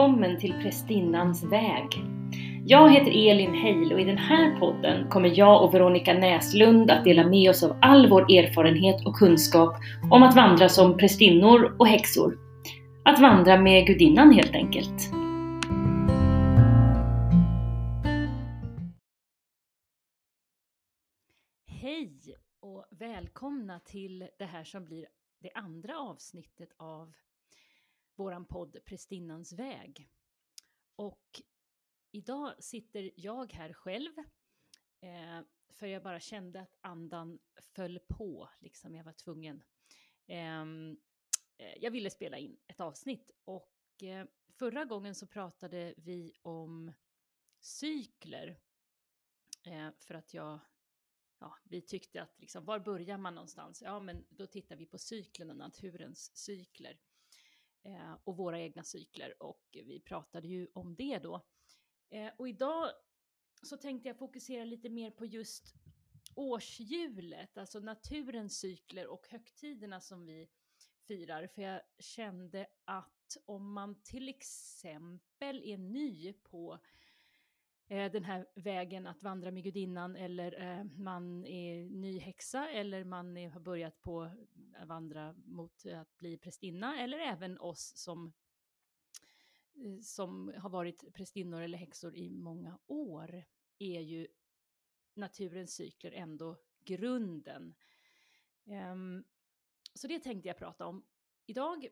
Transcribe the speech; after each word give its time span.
välkommen 0.00 0.40
till 0.40 0.52
Prästinnans 0.52 1.44
väg. 1.44 1.86
Jag 2.66 2.92
heter 2.92 3.30
Elin 3.30 3.54
Heil 3.54 3.92
och 3.92 4.00
i 4.00 4.04
den 4.04 4.18
här 4.18 4.58
podden 4.58 5.08
kommer 5.10 5.38
jag 5.38 5.64
och 5.64 5.74
Veronica 5.74 6.14
Näslund 6.14 6.90
att 6.90 7.04
dela 7.04 7.26
med 7.26 7.50
oss 7.50 7.62
av 7.62 7.78
all 7.82 8.10
vår 8.10 8.22
erfarenhet 8.22 9.06
och 9.06 9.14
kunskap 9.14 9.76
om 10.10 10.22
att 10.22 10.36
vandra 10.36 10.68
som 10.68 10.96
prästinnor 10.96 11.76
och 11.78 11.86
häxor. 11.86 12.38
Att 13.04 13.20
vandra 13.20 13.60
med 13.60 13.86
gudinnan 13.86 14.32
helt 14.32 14.54
enkelt. 14.54 15.10
Hej 21.66 22.36
och 22.60 22.84
välkomna 22.90 23.80
till 23.80 24.28
det 24.38 24.44
här 24.44 24.64
som 24.64 24.84
blir 24.84 25.06
det 25.42 25.50
andra 25.54 25.98
avsnittet 25.98 26.68
av 26.76 27.12
våran 28.20 28.44
podd 28.44 28.76
Prästinnans 28.84 29.52
väg. 29.52 30.08
Och 30.96 31.42
idag 32.10 32.64
sitter 32.64 33.10
jag 33.16 33.52
här 33.52 33.72
själv, 33.72 34.18
eh, 35.00 35.40
för 35.68 35.86
jag 35.86 36.02
bara 36.02 36.20
kände 36.20 36.60
att 36.60 36.78
andan 36.80 37.38
föll 37.60 37.98
på, 37.98 38.48
liksom 38.58 38.94
jag 38.94 39.04
var 39.04 39.12
tvungen. 39.12 39.62
Ehm, 40.26 41.00
eh, 41.56 41.74
jag 41.80 41.90
ville 41.90 42.10
spela 42.10 42.38
in 42.38 42.56
ett 42.66 42.80
avsnitt 42.80 43.30
och 43.44 44.02
eh, 44.02 44.26
förra 44.48 44.84
gången 44.84 45.14
så 45.14 45.26
pratade 45.26 45.94
vi 45.96 46.32
om 46.42 46.92
cykler. 47.60 48.60
Eh, 49.66 49.90
för 49.98 50.14
att 50.14 50.34
jag 50.34 50.60
ja, 51.38 51.54
vi 51.64 51.82
tyckte 51.82 52.22
att 52.22 52.40
liksom, 52.40 52.64
var 52.64 52.78
börjar 52.78 53.18
man 53.18 53.34
någonstans? 53.34 53.82
Ja, 53.82 54.00
men 54.00 54.26
då 54.30 54.46
tittar 54.46 54.76
vi 54.76 54.86
på 54.86 54.98
cyklerna, 54.98 55.54
naturens 55.54 56.36
cykler 56.36 56.98
eh, 57.82 58.16
och 58.24 58.36
våra 58.36 58.60
egna 58.60 58.84
cykler 58.84 59.42
och 59.42 59.64
vi 59.72 60.00
pratade 60.00 60.48
ju 60.48 60.68
om 60.74 60.94
det 60.94 61.18
då. 61.18 61.46
Eh, 62.10 62.32
och 62.38 62.48
idag 62.48 62.90
så 63.62 63.76
tänkte 63.76 64.08
jag 64.08 64.18
fokusera 64.18 64.64
lite 64.64 64.88
mer 64.88 65.10
på 65.10 65.26
just 65.26 65.74
årshjulet, 66.34 67.58
alltså 67.58 67.80
naturens 67.80 68.58
cykler 68.58 69.06
och 69.06 69.28
högtiderna 69.28 70.00
som 70.00 70.26
vi 70.26 70.48
firar. 71.08 71.46
För 71.46 71.62
jag 71.62 71.80
kände 71.98 72.66
att 72.84 73.36
om 73.46 73.72
man 73.72 74.02
till 74.02 74.28
exempel 74.28 75.62
är 75.64 75.78
ny 75.78 76.32
på 76.32 76.78
eh, 77.90 78.12
den 78.12 78.24
här 78.24 78.46
vägen 78.54 79.06
att 79.06 79.22
vandra 79.22 79.50
med 79.50 79.64
gudinnan 79.64 80.16
eller 80.16 80.62
eh, 80.62 80.84
man 80.84 81.44
är 81.46 81.90
ny 81.90 82.18
häxa 82.18 82.68
eller 82.68 83.04
man 83.04 83.36
är, 83.36 83.48
har 83.48 83.60
börjat 83.60 84.00
på 84.00 84.30
att 84.74 84.88
vandra 84.88 85.32
mot 85.32 85.86
att 85.86 86.16
bli 86.18 86.38
prästinna 86.38 87.00
eller 87.00 87.18
även 87.18 87.58
oss 87.58 87.92
som 87.96 88.32
eh, 89.74 90.00
som 90.00 90.52
har 90.56 90.70
varit 90.70 91.14
prästinnor 91.14 91.62
eller 91.62 91.78
häxor 91.78 92.14
i 92.16 92.30
många 92.30 92.78
år 92.86 93.44
är 93.78 94.00
ju 94.00 94.26
naturens 95.14 95.74
cykler 95.74 96.12
ändå 96.12 96.56
grunden. 96.84 97.74
Um, 98.64 99.24
så 99.94 100.06
det 100.06 100.20
tänkte 100.20 100.48
jag 100.48 100.58
prata 100.58 100.86
om 100.86 101.04
idag. 101.46 101.88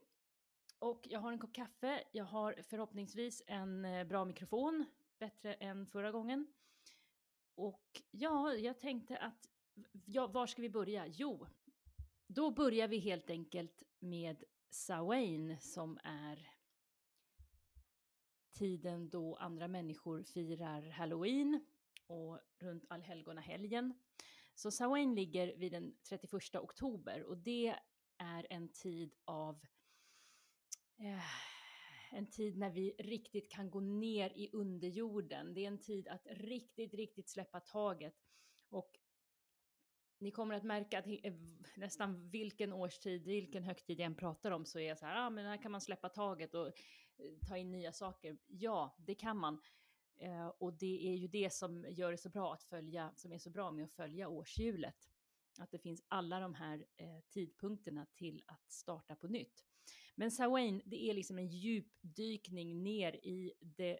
Och 0.78 1.06
jag 1.10 1.20
har 1.20 1.32
en 1.32 1.38
kopp 1.38 1.54
kaffe, 1.54 2.04
jag 2.12 2.24
har 2.24 2.62
förhoppningsvis 2.62 3.42
en 3.46 3.84
eh, 3.84 4.04
bra 4.04 4.24
mikrofon 4.24 4.84
bättre 5.18 5.54
än 5.54 5.86
förra 5.86 6.10
gången. 6.10 6.46
Och 7.54 8.02
ja, 8.10 8.54
jag 8.54 8.78
tänkte 8.80 9.18
att, 9.18 9.48
ja, 10.04 10.26
var 10.26 10.46
ska 10.46 10.62
vi 10.62 10.70
börja? 10.70 11.06
Jo, 11.06 11.46
då 12.26 12.50
börjar 12.50 12.88
vi 12.88 12.98
helt 12.98 13.30
enkelt 13.30 13.82
med 13.98 14.44
Samhain 14.70 15.60
som 15.60 15.98
är 16.04 16.50
tiden 18.52 19.08
då 19.08 19.36
andra 19.36 19.68
människor 19.68 20.22
firar 20.22 20.90
Halloween 20.90 21.66
och 22.06 22.40
runt 22.58 22.84
allhelgonahelgen. 22.88 23.94
Så 24.54 24.70
Samhain 24.70 25.14
ligger 25.14 25.56
vid 25.56 25.72
den 25.72 25.96
31 26.08 26.54
oktober 26.54 27.22
och 27.22 27.38
det 27.38 27.74
är 28.16 28.46
en 28.50 28.68
tid 28.68 29.14
av 29.24 29.60
eh, 30.98 31.57
en 32.10 32.26
tid 32.26 32.58
när 32.58 32.70
vi 32.70 32.94
riktigt 32.98 33.50
kan 33.50 33.70
gå 33.70 33.80
ner 33.80 34.32
i 34.36 34.50
underjorden. 34.52 35.54
Det 35.54 35.64
är 35.64 35.68
en 35.68 35.80
tid 35.80 36.08
att 36.08 36.26
riktigt, 36.30 36.94
riktigt 36.94 37.28
släppa 37.28 37.60
taget. 37.60 38.14
Och 38.68 38.98
ni 40.18 40.30
kommer 40.30 40.54
att 40.54 40.64
märka 40.64 40.98
att 40.98 41.06
eh, 41.06 41.34
nästan 41.76 42.28
vilken 42.30 42.72
årstid, 42.72 43.24
vilken 43.24 43.62
högtid 43.62 44.00
jag 44.00 44.06
än 44.06 44.14
pratar 44.14 44.50
om 44.50 44.64
så 44.64 44.78
är 44.78 44.88
jag 44.88 44.98
så 44.98 45.06
här, 45.06 45.14
ja 45.14 45.26
ah, 45.26 45.30
men 45.30 45.46
här 45.46 45.62
kan 45.62 45.72
man 45.72 45.80
släppa 45.80 46.08
taget 46.08 46.54
och 46.54 46.66
eh, 46.66 46.72
ta 47.48 47.56
in 47.56 47.70
nya 47.70 47.92
saker. 47.92 48.38
Ja, 48.46 48.96
det 48.98 49.14
kan 49.14 49.38
man. 49.38 49.60
Eh, 50.16 50.48
och 50.48 50.72
det 50.72 51.08
är 51.08 51.14
ju 51.14 51.28
det 51.28 51.52
som 51.52 51.86
gör 51.88 52.10
det 52.10 52.18
så 52.18 52.28
bra 52.28 52.52
att 52.52 52.64
följa, 52.64 53.12
som 53.16 53.32
är 53.32 53.38
så 53.38 53.50
bra 53.50 53.70
med 53.70 53.84
att 53.84 53.92
följa 53.92 54.28
årshjulet. 54.28 55.10
Att 55.58 55.70
det 55.70 55.78
finns 55.78 56.02
alla 56.08 56.40
de 56.40 56.54
här 56.54 56.86
eh, 56.96 57.20
tidpunkterna 57.28 58.06
till 58.06 58.42
att 58.46 58.72
starta 58.72 59.16
på 59.16 59.28
nytt. 59.28 59.64
Men 60.18 60.30
Sawain, 60.30 60.82
det 60.84 61.10
är 61.10 61.14
liksom 61.14 61.38
en 61.38 61.48
djupdykning 61.48 62.82
ner 62.82 63.12
i 63.12 63.52
det, 63.60 63.98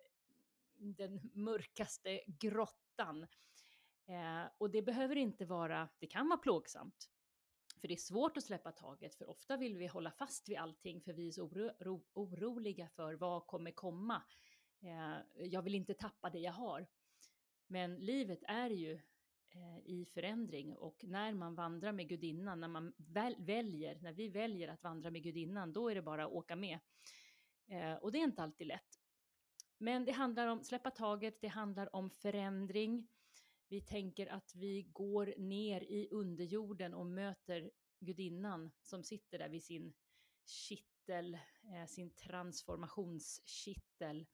den 0.76 1.30
mörkaste 1.34 2.20
grottan. 2.26 3.26
Eh, 4.06 4.44
och 4.58 4.70
det 4.70 4.82
behöver 4.82 5.16
inte 5.16 5.46
vara, 5.46 5.88
det 5.98 6.06
kan 6.06 6.28
vara 6.28 6.38
plågsamt. 6.38 7.10
För 7.80 7.88
det 7.88 7.94
är 7.94 7.98
svårt 7.98 8.36
att 8.36 8.44
släppa 8.44 8.72
taget, 8.72 9.14
för 9.14 9.30
ofta 9.30 9.56
vill 9.56 9.76
vi 9.76 9.86
hålla 9.86 10.10
fast 10.10 10.48
vid 10.48 10.56
allting, 10.56 11.00
för 11.00 11.12
vi 11.12 11.28
är 11.28 11.32
så 11.32 11.44
oro, 11.44 11.70
oro, 11.80 12.04
oroliga 12.12 12.88
för 12.88 13.14
vad 13.14 13.46
kommer 13.46 13.70
komma. 13.70 14.22
Eh, 14.80 15.46
jag 15.46 15.62
vill 15.62 15.74
inte 15.74 15.94
tappa 15.94 16.30
det 16.30 16.38
jag 16.38 16.52
har. 16.52 16.86
Men 17.66 17.96
livet 17.96 18.42
är 18.42 18.70
ju 18.70 19.00
Eh, 19.50 19.78
i 19.84 20.06
förändring 20.14 20.76
och 20.76 21.04
när 21.04 21.34
man 21.34 21.54
vandrar 21.54 21.92
med 21.92 22.08
gudinnan, 22.08 22.60
när 22.60 22.68
man 22.68 22.92
väl, 22.96 23.36
väljer, 23.38 23.98
när 24.00 24.12
vi 24.12 24.28
väljer 24.28 24.68
att 24.68 24.82
vandra 24.82 25.10
med 25.10 25.22
gudinnan, 25.22 25.72
då 25.72 25.88
är 25.88 25.94
det 25.94 26.02
bara 26.02 26.24
att 26.24 26.32
åka 26.32 26.56
med. 26.56 26.78
Eh, 27.66 27.94
och 27.94 28.12
det 28.12 28.18
är 28.18 28.24
inte 28.24 28.42
alltid 28.42 28.66
lätt. 28.66 29.00
Men 29.78 30.04
det 30.04 30.12
handlar 30.12 30.46
om 30.46 30.64
släppa 30.64 30.90
taget, 30.90 31.40
det 31.40 31.48
handlar 31.48 31.96
om 31.96 32.10
förändring. 32.10 33.08
Vi 33.68 33.80
tänker 33.80 34.26
att 34.26 34.54
vi 34.54 34.82
går 34.82 35.34
ner 35.38 35.80
i 35.80 36.08
underjorden 36.10 36.94
och 36.94 37.06
möter 37.06 37.70
gudinnan 38.00 38.70
som 38.82 39.04
sitter 39.04 39.38
där 39.38 39.48
vid 39.48 39.64
sin 39.64 39.94
kittel, 40.44 41.38
eh, 41.74 41.86
sin 41.86 42.10
transformationskittel. 42.10 44.26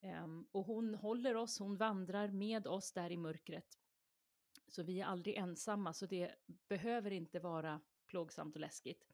Eh, 0.00 0.26
och 0.52 0.66
hon 0.66 0.94
håller 0.94 1.36
oss, 1.36 1.58
hon 1.58 1.76
vandrar 1.76 2.28
med 2.28 2.66
oss 2.66 2.92
där 2.92 3.10
i 3.10 3.16
mörkret. 3.16 3.79
Så 4.70 4.82
vi 4.82 5.00
är 5.00 5.04
aldrig 5.04 5.36
ensamma, 5.36 5.92
så 5.92 6.06
det 6.06 6.34
behöver 6.68 7.10
inte 7.10 7.40
vara 7.40 7.80
plågsamt 8.06 8.54
och 8.54 8.60
läskigt. 8.60 9.08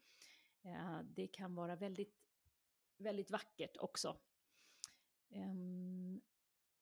Eh, 0.62 1.00
det 1.02 1.26
kan 1.26 1.54
vara 1.54 1.76
väldigt, 1.76 2.16
väldigt 2.96 3.30
vackert 3.30 3.76
också. 3.76 4.18
Ehm, 5.30 6.20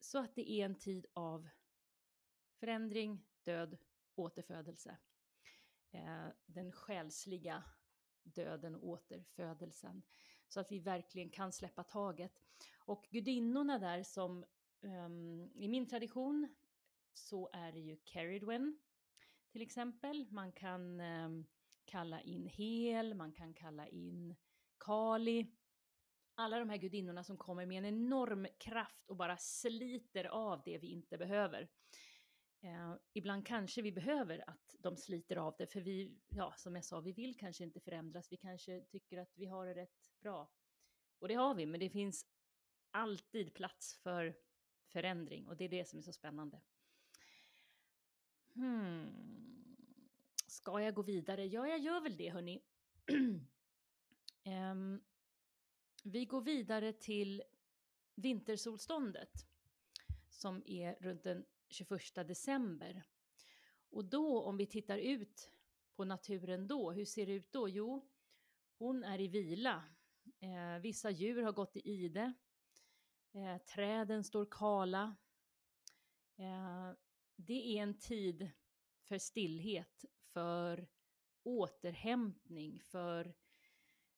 så 0.01 0.19
att 0.19 0.35
det 0.35 0.51
är 0.51 0.65
en 0.65 0.79
tid 0.79 1.07
av 1.13 1.49
förändring, 2.55 3.27
död, 3.43 3.79
återfödelse. 4.15 4.97
Eh, 5.91 6.27
den 6.47 6.73
själsliga 6.73 7.65
döden 8.23 8.75
och 8.75 8.89
återfödelsen. 8.89 10.03
Så 10.49 10.61
att 10.61 10.73
vi 10.73 10.79
verkligen 10.79 11.31
kan 11.31 11.53
släppa 11.53 11.85
taget. 11.85 12.43
Och 12.79 13.07
gudinnorna 13.11 13.79
där 13.79 14.03
som 14.03 14.45
um, 14.81 15.51
i 15.55 15.69
min 15.69 15.87
tradition 15.87 16.55
så 17.15 17.51
är 17.53 17.73
det 17.73 17.81
ju 17.81 17.97
Caridwen 18.05 18.79
till 19.53 19.63
exempel. 19.63 20.27
Man 20.31 20.53
kan 20.53 21.01
eh, 21.01 21.29
kalla 21.85 22.21
in 22.21 22.47
Hel, 22.47 23.15
man 23.15 23.33
kan 23.33 23.55
kalla 23.55 23.89
in 23.89 24.37
Kali. 24.79 25.47
Alla 26.35 26.59
de 26.59 26.71
här 26.71 26.77
gudinnorna 26.77 27.25
som 27.25 27.37
kommer 27.37 27.67
med 27.67 27.79
en 27.79 27.85
enorm 27.85 28.47
kraft 28.59 29.11
och 29.11 29.17
bara 29.17 29.37
sliter 29.37 30.25
av 30.25 30.63
det 30.65 30.79
vi 30.79 30.87
inte 30.87 31.19
behöver. 31.19 31.69
Eh, 32.61 32.95
ibland 33.13 33.47
kanske 33.47 33.83
vi 33.83 33.93
behöver 33.93 34.51
att 34.51 34.77
de 34.79 34.97
sliter 34.97 35.37
av 35.37 35.55
det, 35.59 35.67
för 35.67 35.81
vi, 35.81 36.19
ja, 36.29 36.55
som 36.57 36.75
jag 36.75 36.85
sa, 36.85 37.01
vi 37.01 37.13
vill 37.13 37.39
kanske 37.39 37.65
inte 37.65 37.81
förändras. 37.81 38.33
Vi 38.33 38.37
kanske 38.37 38.81
tycker 38.81 39.19
att 39.19 39.33
vi 39.37 39.47
har 39.47 39.67
det 39.67 39.75
rätt 39.75 40.11
bra. 40.21 40.51
Och 41.19 41.29
det 41.29 41.35
har 41.35 41.55
vi, 41.55 41.67
men 41.67 41.81
det 41.81 41.91
finns 41.91 42.27
alltid 42.91 43.55
plats 43.55 43.95
för 44.03 44.37
förändring 44.93 45.49
och 45.49 45.57
det 45.57 45.65
är 45.65 45.69
det 45.69 45.89
som 45.89 45.99
är 45.99 46.03
så 46.03 46.13
spännande. 46.13 46.61
Hmm. 48.55 49.25
Ska 50.47 50.81
jag 50.81 50.95
gå 50.95 51.03
vidare? 51.03 51.47
Ja, 51.47 51.69
jag 51.69 51.79
gör 51.79 52.01
väl 52.01 52.17
det, 52.17 52.31
hörni. 52.31 52.63
um, 54.73 55.03
vi 56.05 56.25
går 56.25 56.41
vidare 56.41 56.93
till 56.93 57.43
vintersolståndet 58.15 59.47
som 60.31 60.63
är 60.67 60.97
runt 61.01 61.23
den 61.23 61.45
21 61.69 62.15
december. 62.15 63.03
Och 63.91 64.05
då, 64.05 64.43
om 64.43 64.57
vi 64.57 64.67
tittar 64.67 64.99
ut 64.99 65.51
på 65.97 66.05
naturen 66.05 66.67
då, 66.67 66.93
hur 66.93 67.05
ser 67.05 67.27
det 67.27 67.33
ut 67.33 67.53
då? 67.53 67.69
Jo, 67.69 68.09
hon 68.79 69.05
är 69.05 69.21
i 69.21 69.29
vila. 69.29 69.85
Eh, 70.41 70.81
vissa 70.81 71.11
djur 71.11 71.43
har 71.43 71.53
gått 71.53 71.77
i 71.77 71.81
ide. 71.91 72.33
Eh, 73.33 73.59
träden 73.59 74.25
står 74.25 74.47
kala. 74.51 75.17
Eh, 76.37 76.93
det 77.37 77.79
är 77.79 77.83
en 77.83 77.99
tid 77.99 78.51
för 79.03 79.19
stillhet, 79.19 80.05
för 80.33 80.89
återhämtning, 81.43 82.81
för 82.81 83.35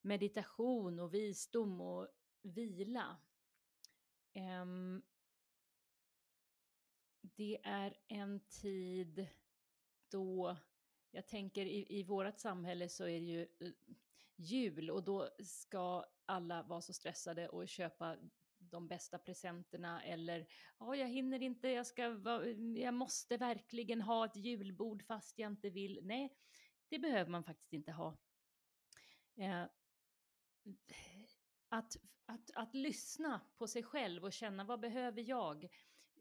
meditation 0.00 1.00
och 1.00 1.14
visdom 1.14 1.80
och 1.80 2.08
vila. 2.42 3.16
Um, 4.62 5.02
det 7.20 7.58
är 7.62 7.96
en 8.08 8.40
tid 8.40 9.26
då, 10.10 10.56
jag 11.10 11.26
tänker 11.26 11.66
i, 11.66 11.98
i 11.98 12.02
vårt 12.02 12.38
samhälle 12.38 12.88
så 12.88 13.04
är 13.04 13.20
det 13.20 13.26
ju 13.26 13.48
uh, 13.62 13.72
jul 14.36 14.90
och 14.90 15.04
då 15.04 15.28
ska 15.38 16.04
alla 16.26 16.62
vara 16.62 16.80
så 16.80 16.92
stressade 16.92 17.48
och 17.48 17.68
köpa 17.68 18.16
de 18.70 18.88
bästa 18.88 19.18
presenterna 19.18 20.02
eller 20.02 20.46
ja, 20.78 20.96
jag 20.96 21.08
hinner 21.08 21.42
inte, 21.42 21.68
jag, 21.68 21.86
ska, 21.86 22.02
jag 22.76 22.94
måste 22.94 23.36
verkligen 23.36 24.02
ha 24.02 24.26
ett 24.26 24.36
julbord 24.36 25.02
fast 25.02 25.38
jag 25.38 25.52
inte 25.52 25.70
vill. 25.70 26.00
Nej, 26.02 26.36
det 26.88 26.98
behöver 26.98 27.30
man 27.30 27.44
faktiskt 27.44 27.72
inte 27.72 27.92
ha. 27.92 28.16
Eh, 29.36 29.64
att, 31.68 31.96
att, 32.26 32.50
att 32.54 32.74
lyssna 32.74 33.40
på 33.58 33.66
sig 33.66 33.82
själv 33.82 34.24
och 34.24 34.32
känna 34.32 34.64
vad 34.64 34.80
behöver 34.80 35.22
jag? 35.28 35.68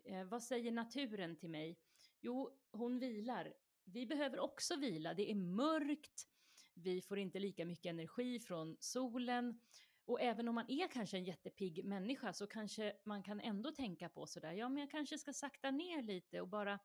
Eh, 0.05 0.23
vad 0.23 0.43
säger 0.43 0.71
naturen 0.71 1.35
till 1.35 1.49
mig? 1.49 1.79
Jo, 2.21 2.59
hon 2.71 2.99
vilar. 2.99 3.53
Vi 3.83 4.05
behöver 4.05 4.39
också 4.39 4.75
vila. 4.75 5.13
Det 5.13 5.31
är 5.31 5.35
mörkt, 5.35 6.27
vi 6.73 7.01
får 7.01 7.19
inte 7.19 7.39
lika 7.39 7.65
mycket 7.65 7.89
energi 7.89 8.39
från 8.39 8.77
solen. 8.79 9.59
Och 10.05 10.21
även 10.21 10.47
om 10.47 10.55
man 10.55 10.71
är 10.71 10.87
kanske 10.87 11.17
en 11.17 11.23
jättepigg 11.23 11.85
människa 11.85 12.33
så 12.33 12.47
kanske 12.47 12.93
man 13.03 13.23
kan 13.23 13.39
ändå 13.39 13.71
tänka 13.71 14.09
på 14.09 14.27
sådär, 14.27 14.51
ja 14.51 14.69
men 14.69 14.77
jag 14.77 14.91
kanske 14.91 15.17
ska 15.17 15.33
sakta 15.33 15.71
ner 15.71 16.01
lite 16.01 16.41
och 16.41 16.47
bara 16.47 16.79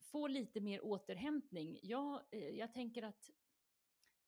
få 0.00 0.26
lite 0.26 0.60
mer 0.60 0.84
återhämtning. 0.84 1.78
Jag, 1.82 2.22
eh, 2.30 2.48
jag 2.48 2.72
tänker 2.72 3.02
att 3.02 3.30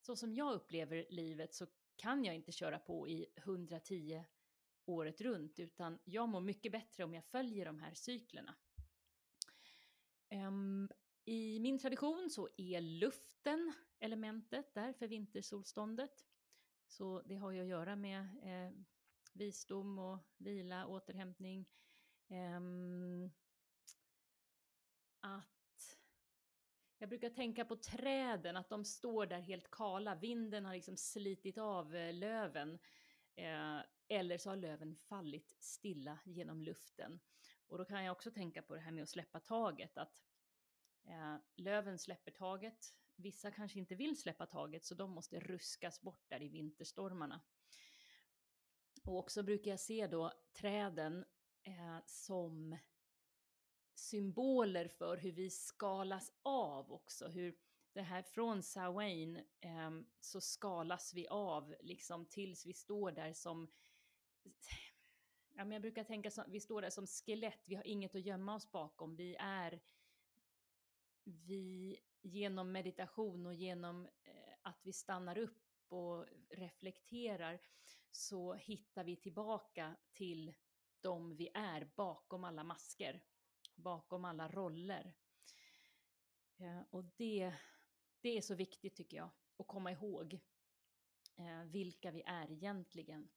så 0.00 0.16
som 0.16 0.34
jag 0.34 0.54
upplever 0.54 1.06
livet 1.10 1.54
så 1.54 1.66
kan 1.96 2.24
jag 2.24 2.34
inte 2.34 2.52
köra 2.52 2.78
på 2.78 3.08
i 3.08 3.26
110 3.36 4.24
året 4.84 5.20
runt, 5.20 5.58
utan 5.58 5.98
jag 6.04 6.28
mår 6.28 6.40
mycket 6.40 6.72
bättre 6.72 7.04
om 7.04 7.14
jag 7.14 7.24
följer 7.24 7.64
de 7.64 7.78
här 7.78 7.94
cyklerna. 7.94 8.54
Um, 10.30 10.90
I 11.24 11.60
min 11.60 11.78
tradition 11.78 12.30
så 12.30 12.48
är 12.56 12.80
luften 12.80 13.72
elementet 13.98 14.74
där 14.74 14.92
för 14.92 15.08
vintersolståndet. 15.08 16.26
Så 16.90 17.22
det 17.22 17.36
har 17.36 17.50
ju 17.50 17.60
att 17.60 17.66
göra 17.66 17.96
med 17.96 18.20
eh, 18.42 18.72
visdom 19.32 19.98
och 19.98 20.18
vila, 20.36 20.86
återhämtning. 20.86 21.68
Eh, 22.28 22.60
att 25.20 25.98
jag 26.98 27.08
brukar 27.08 27.30
tänka 27.30 27.64
på 27.64 27.76
träden, 27.76 28.56
att 28.56 28.68
de 28.68 28.84
står 28.84 29.26
där 29.26 29.40
helt 29.40 29.70
kala. 29.70 30.14
Vinden 30.14 30.64
har 30.64 30.74
liksom 30.74 30.96
slitit 30.96 31.58
av 31.58 31.96
eh, 31.96 32.12
löven. 32.14 32.78
Eh, 33.34 33.78
eller 34.08 34.38
så 34.38 34.50
har 34.50 34.56
löven 34.56 34.96
fallit 34.96 35.56
stilla 35.58 36.18
genom 36.24 36.62
luften. 36.62 37.20
Och 37.66 37.78
då 37.78 37.84
kan 37.84 38.04
jag 38.04 38.12
också 38.12 38.30
tänka 38.30 38.62
på 38.62 38.74
det 38.74 38.80
här 38.80 38.92
med 38.92 39.02
att 39.02 39.08
släppa 39.08 39.40
taget. 39.40 39.98
Att 39.98 40.22
eh, 41.04 41.36
löven 41.56 41.98
släpper 41.98 42.30
taget. 42.30 42.94
Vissa 43.20 43.50
kanske 43.50 43.78
inte 43.78 43.94
vill 43.94 44.20
släppa 44.20 44.46
taget 44.46 44.84
så 44.84 44.94
de 44.94 45.10
måste 45.10 45.40
ruskas 45.40 46.00
bort 46.00 46.24
där 46.28 46.42
i 46.42 46.48
vinterstormarna. 46.48 47.40
Och 49.04 49.18
också 49.18 49.42
brukar 49.42 49.70
jag 49.70 49.80
se 49.80 50.06
då 50.06 50.32
träden 50.52 51.24
eh, 51.62 51.98
som 52.06 52.76
symboler 53.94 54.88
för 54.88 55.16
hur 55.16 55.32
vi 55.32 55.50
skalas 55.50 56.32
av 56.42 56.92
också, 56.92 57.28
hur 57.28 57.58
det 57.92 58.02
här 58.02 58.22
från 58.22 58.62
Sawain 58.62 59.36
eh, 59.60 59.90
så 60.20 60.40
skalas 60.40 61.14
vi 61.14 61.28
av 61.28 61.74
liksom 61.80 62.26
tills 62.26 62.66
vi 62.66 62.72
står 62.72 63.12
där 63.12 63.32
som 63.32 63.70
Ja, 65.52 65.64
men 65.64 65.72
jag 65.72 65.82
brukar 65.82 66.04
tänka 66.04 66.28
att 66.28 66.48
vi 66.48 66.60
står 66.60 66.82
där 66.82 66.90
som 66.90 67.06
skelett, 67.06 67.62
vi 67.64 67.74
har 67.74 67.86
inget 67.86 68.14
att 68.14 68.26
gömma 68.26 68.54
oss 68.54 68.70
bakom, 68.70 69.16
vi 69.16 69.36
är 69.38 69.80
vi 71.24 71.96
genom 72.22 72.72
meditation 72.72 73.46
och 73.46 73.54
genom 73.54 74.06
eh, 74.06 74.54
att 74.62 74.80
vi 74.82 74.92
stannar 74.92 75.38
upp 75.38 75.62
och 75.88 76.26
reflekterar 76.50 77.60
så 78.10 78.54
hittar 78.54 79.04
vi 79.04 79.16
tillbaka 79.16 79.96
till 80.12 80.54
de 81.00 81.36
vi 81.36 81.50
är 81.54 81.90
bakom 81.96 82.44
alla 82.44 82.64
masker 82.64 83.22
bakom 83.82 84.24
alla 84.24 84.48
roller. 84.48 85.14
Eh, 86.56 86.82
och 86.90 87.04
det, 87.04 87.54
det 88.20 88.36
är 88.36 88.40
så 88.40 88.54
viktigt 88.54 88.96
tycker 88.96 89.16
jag, 89.16 89.30
att 89.58 89.66
komma 89.66 89.92
ihåg 89.92 90.40
eh, 91.36 91.64
vilka 91.64 92.10
vi 92.10 92.22
är 92.26 92.50
egentligen. 92.50 93.28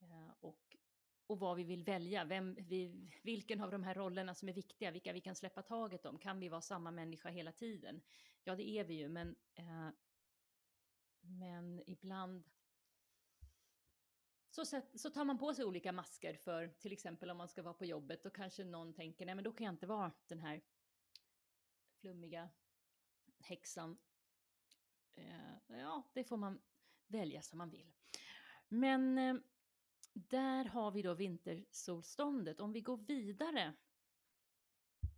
Eh, 0.00 0.30
och, 0.40 0.76
och 1.30 1.38
vad 1.38 1.56
vi 1.56 1.64
vill 1.64 1.84
välja, 1.84 2.24
vem 2.24 2.54
vi, 2.54 3.10
vilken 3.22 3.60
av 3.60 3.70
de 3.70 3.82
här 3.82 3.94
rollerna 3.94 4.34
som 4.34 4.48
är 4.48 4.52
viktiga, 4.52 4.90
vilka 4.90 5.12
vi 5.12 5.20
kan 5.20 5.34
släppa 5.34 5.62
taget 5.62 6.06
om. 6.06 6.18
Kan 6.18 6.40
vi 6.40 6.48
vara 6.48 6.60
samma 6.60 6.90
människa 6.90 7.28
hela 7.28 7.52
tiden? 7.52 8.02
Ja, 8.44 8.56
det 8.56 8.68
är 8.68 8.84
vi 8.84 8.94
ju, 8.94 9.08
men, 9.08 9.36
eh, 9.54 9.88
men 11.20 11.82
ibland 11.86 12.44
så, 14.50 14.64
så 14.94 15.10
tar 15.10 15.24
man 15.24 15.38
på 15.38 15.54
sig 15.54 15.64
olika 15.64 15.92
masker 15.92 16.34
för 16.34 16.68
till 16.68 16.92
exempel 16.92 17.30
om 17.30 17.36
man 17.36 17.48
ska 17.48 17.62
vara 17.62 17.74
på 17.74 17.84
jobbet 17.84 18.22
Då 18.22 18.30
kanske 18.30 18.64
någon 18.64 18.94
tänker 18.94 19.26
nej 19.26 19.34
men 19.34 19.44
då 19.44 19.52
kan 19.52 19.64
jag 19.64 19.72
inte 19.72 19.86
vara 19.86 20.12
den 20.26 20.40
här 20.40 20.60
flummiga 22.00 22.48
häxan. 23.38 23.98
Eh, 25.14 25.78
ja, 25.78 26.10
det 26.14 26.24
får 26.24 26.36
man 26.36 26.60
välja 27.06 27.42
som 27.42 27.58
man 27.58 27.70
vill. 27.70 27.92
Men 28.68 29.18
eh, 29.18 29.34
där 30.12 30.64
har 30.64 30.90
vi 30.90 31.02
då 31.02 31.14
vintersolståndet. 31.14 32.60
Om 32.60 32.72
vi 32.72 32.80
går 32.80 32.96
vidare 32.96 33.74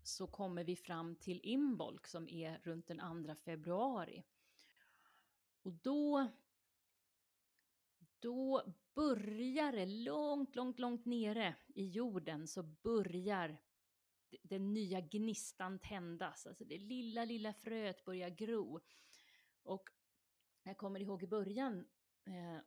så 0.02 0.26
kommer 0.26 0.64
vi 0.64 0.76
fram 0.76 1.16
till 1.16 1.40
Imbolc 1.42 2.06
som 2.06 2.28
är 2.28 2.60
runt 2.64 2.86
den 2.86 3.26
2 3.26 3.34
februari. 3.34 4.24
Och 5.62 5.72
då 5.72 6.28
då 8.22 8.62
börjar 8.94 9.72
det 9.72 9.86
långt, 9.86 10.56
långt, 10.56 10.78
långt 10.78 11.04
nere 11.04 11.54
i 11.74 11.86
jorden 11.86 12.48
så 12.48 12.62
börjar 12.62 13.58
den 14.42 14.74
nya 14.74 15.00
gnistan 15.00 15.78
tändas. 15.78 16.46
Alltså 16.46 16.64
det 16.64 16.78
lilla, 16.78 17.24
lilla 17.24 17.52
fröet 17.52 18.04
börjar 18.04 18.30
gro. 18.30 18.80
Och 19.62 19.90
jag 20.62 20.76
kommer 20.76 21.00
ihåg 21.00 21.22
i 21.22 21.26
början, 21.26 21.88
eh, 22.24 22.58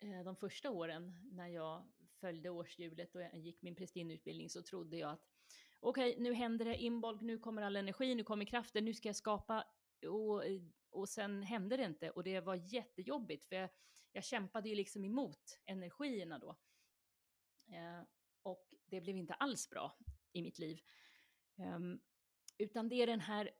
Eh, 0.00 0.24
de 0.24 0.36
första 0.36 0.70
åren 0.70 1.18
när 1.32 1.48
jag 1.48 1.88
följde 2.20 2.50
årshjulet 2.50 3.14
och 3.14 3.22
jag 3.22 3.38
gick 3.38 3.62
min 3.62 3.74
prästinneutbildning 3.74 4.50
så 4.50 4.62
trodde 4.62 4.96
jag 4.96 5.10
att 5.10 5.28
okej, 5.80 6.10
okay, 6.10 6.22
nu 6.22 6.34
händer 6.34 6.64
det, 6.64 6.76
inbolg, 6.76 7.18
nu 7.22 7.38
kommer 7.38 7.62
all 7.62 7.76
energi, 7.76 8.14
nu 8.14 8.24
kommer 8.24 8.44
kraften, 8.44 8.84
nu 8.84 8.94
ska 8.94 9.08
jag 9.08 9.16
skapa 9.16 9.64
och, 10.08 10.42
och 10.90 11.08
sen 11.08 11.42
hände 11.42 11.76
det 11.76 11.84
inte 11.84 12.10
och 12.10 12.24
det 12.24 12.40
var 12.40 12.54
jättejobbigt 12.54 13.44
för 13.44 13.56
jag, 13.56 13.70
jag 14.12 14.24
kämpade 14.24 14.68
ju 14.68 14.74
liksom 14.74 15.04
emot 15.04 15.58
energierna 15.64 16.38
då. 16.38 16.56
Eh, 17.68 18.02
och 18.42 18.74
det 18.84 19.00
blev 19.00 19.16
inte 19.16 19.34
alls 19.34 19.70
bra 19.70 19.96
i 20.32 20.42
mitt 20.42 20.58
liv. 20.58 20.80
Um, 21.56 22.00
utan 22.58 22.88
det 22.88 23.02
är 23.02 23.06
den 23.06 23.20
här 23.20 23.50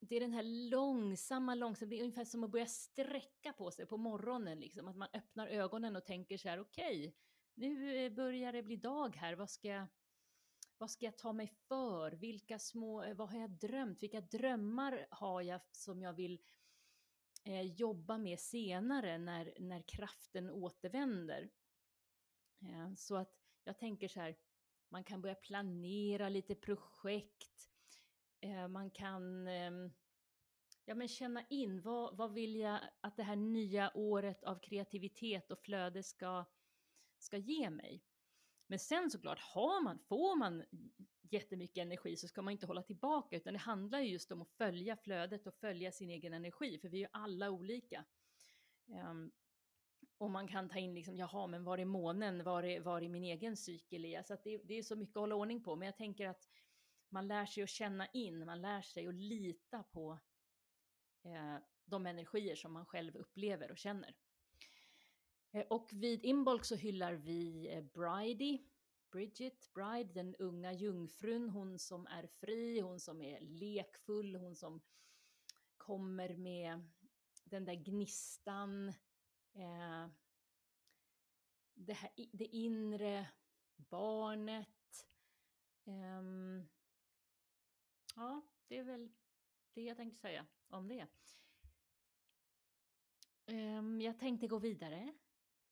det 0.00 0.16
är 0.16 0.20
den 0.20 0.32
här 0.32 0.70
långsamma, 0.70 1.54
långsamma, 1.54 1.90
det 1.90 1.96
är 1.96 2.02
ungefär 2.02 2.24
som 2.24 2.44
att 2.44 2.50
börja 2.50 2.66
sträcka 2.66 3.52
på 3.52 3.70
sig 3.70 3.86
på 3.86 3.96
morgonen, 3.96 4.60
liksom. 4.60 4.88
att 4.88 4.96
man 4.96 5.08
öppnar 5.12 5.46
ögonen 5.46 5.96
och 5.96 6.04
tänker 6.04 6.38
så 6.38 6.48
här, 6.48 6.60
okej, 6.60 6.98
okay, 6.98 7.12
nu 7.54 7.96
eh, 7.96 8.12
börjar 8.12 8.52
det 8.52 8.62
bli 8.62 8.76
dag 8.76 9.16
här, 9.16 9.34
vad 9.34 9.50
ska, 9.50 9.68
jag, 9.68 9.86
vad 10.78 10.90
ska 10.90 11.04
jag 11.04 11.18
ta 11.18 11.32
mig 11.32 11.46
för? 11.46 12.12
Vilka 12.12 12.58
små, 12.58 13.02
eh, 13.02 13.14
vad 13.14 13.30
har 13.30 13.40
jag 13.40 13.50
drömt? 13.50 14.02
Vilka 14.02 14.20
drömmar 14.20 15.06
har 15.10 15.42
jag 15.42 15.60
som 15.72 16.02
jag 16.02 16.12
vill 16.12 16.40
eh, 17.44 17.62
jobba 17.62 18.18
med 18.18 18.40
senare 18.40 19.18
när, 19.18 19.54
när 19.58 19.82
kraften 19.82 20.50
återvänder. 20.50 21.50
Eh, 22.62 22.94
så 22.96 23.16
att 23.16 23.34
jag 23.64 23.78
tänker 23.78 24.08
så 24.08 24.20
här, 24.20 24.36
man 24.88 25.04
kan 25.04 25.22
börja 25.22 25.34
planera 25.34 26.28
lite 26.28 26.54
projekt, 26.54 27.69
eh, 27.69 27.69
Eh, 28.40 28.68
man 28.68 28.90
kan 28.90 29.48
ehm, 29.48 29.90
ja, 30.84 30.94
men 30.94 31.08
känna 31.08 31.44
in 31.50 31.82
vad, 31.82 32.16
vad 32.16 32.32
vill 32.32 32.56
jag 32.56 32.80
att 33.00 33.16
det 33.16 33.22
här 33.22 33.36
nya 33.36 33.90
året 33.94 34.44
av 34.44 34.58
kreativitet 34.58 35.50
och 35.50 35.58
flöde 35.58 36.02
ska, 36.02 36.44
ska 37.18 37.36
ge 37.36 37.70
mig. 37.70 38.04
Men 38.66 38.78
sen 38.78 39.10
såklart, 39.10 39.38
har 39.40 39.82
man, 39.82 39.98
får 39.98 40.36
man 40.36 40.64
jättemycket 41.22 41.82
energi 41.82 42.16
så 42.16 42.28
ska 42.28 42.42
man 42.42 42.52
inte 42.52 42.66
hålla 42.66 42.82
tillbaka, 42.82 43.36
utan 43.36 43.52
det 43.52 43.58
handlar 43.58 44.00
ju 44.00 44.08
just 44.08 44.32
om 44.32 44.42
att 44.42 44.50
följa 44.50 44.96
flödet 44.96 45.46
och 45.46 45.54
följa 45.54 45.92
sin 45.92 46.10
egen 46.10 46.34
energi, 46.34 46.78
för 46.78 46.88
vi 46.88 46.96
är 46.96 47.00
ju 47.00 47.08
alla 47.12 47.50
olika. 47.50 48.04
Um, 48.86 49.32
och 50.18 50.30
man 50.30 50.48
kan 50.48 50.68
ta 50.68 50.78
in 50.78 50.94
liksom, 50.94 51.16
jaha, 51.16 51.46
men 51.46 51.64
var 51.64 51.78
är 51.78 51.84
månen? 51.84 52.44
Var 52.44 52.62
är, 52.62 52.80
var 52.80 53.02
är 53.02 53.08
min 53.08 53.24
egen 53.24 53.56
cykel 53.56 54.04
är? 54.04 54.22
Så 54.22 54.34
att 54.34 54.44
det, 54.44 54.60
det 54.64 54.78
är 54.78 54.82
så 54.82 54.96
mycket 54.96 55.16
att 55.16 55.20
hålla 55.20 55.34
ordning 55.34 55.62
på. 55.62 55.76
Men 55.76 55.86
jag 55.86 55.96
tänker 55.96 56.28
att 56.28 56.48
man 57.10 57.28
lär 57.28 57.46
sig 57.46 57.62
att 57.62 57.70
känna 57.70 58.06
in, 58.06 58.46
man 58.46 58.60
lär 58.60 58.82
sig 58.82 59.06
att 59.06 59.14
lita 59.14 59.82
på 59.82 60.18
eh, 61.24 61.56
de 61.84 62.06
energier 62.06 62.56
som 62.56 62.72
man 62.72 62.86
själv 62.86 63.16
upplever 63.16 63.70
och 63.70 63.78
känner. 63.78 64.16
Eh, 65.52 65.66
och 65.70 65.90
vid 65.92 66.24
Imbolc 66.24 66.66
så 66.66 66.74
hyllar 66.74 67.12
vi 67.12 67.68
eh, 67.74 67.84
Bridie, 67.84 68.58
Bridget 69.10 69.72
Bride, 69.72 70.12
den 70.12 70.36
unga 70.36 70.72
jungfrun, 70.72 71.48
hon 71.48 71.78
som 71.78 72.06
är 72.06 72.26
fri, 72.26 72.80
hon 72.80 73.00
som 73.00 73.22
är 73.22 73.40
lekfull, 73.40 74.36
hon 74.36 74.56
som 74.56 74.80
kommer 75.76 76.36
med 76.36 76.90
den 77.44 77.64
där 77.64 77.74
gnistan, 77.74 78.88
eh, 79.54 80.08
det, 81.74 81.92
här, 81.92 82.10
det 82.32 82.46
inre 82.46 83.28
barnet. 83.76 85.06
Eh, 85.84 86.22
ja, 88.16 88.42
det 88.68 88.78
är 88.78 88.84
väl 88.84 89.12
det 89.74 89.82
jag 89.82 89.96
tänkte 89.96 90.20
säga 90.20 90.46
om 90.68 90.88
det. 90.88 91.06
Ehm, 93.46 94.00
jag 94.00 94.18
tänkte 94.18 94.46
gå 94.46 94.58
vidare 94.58 95.14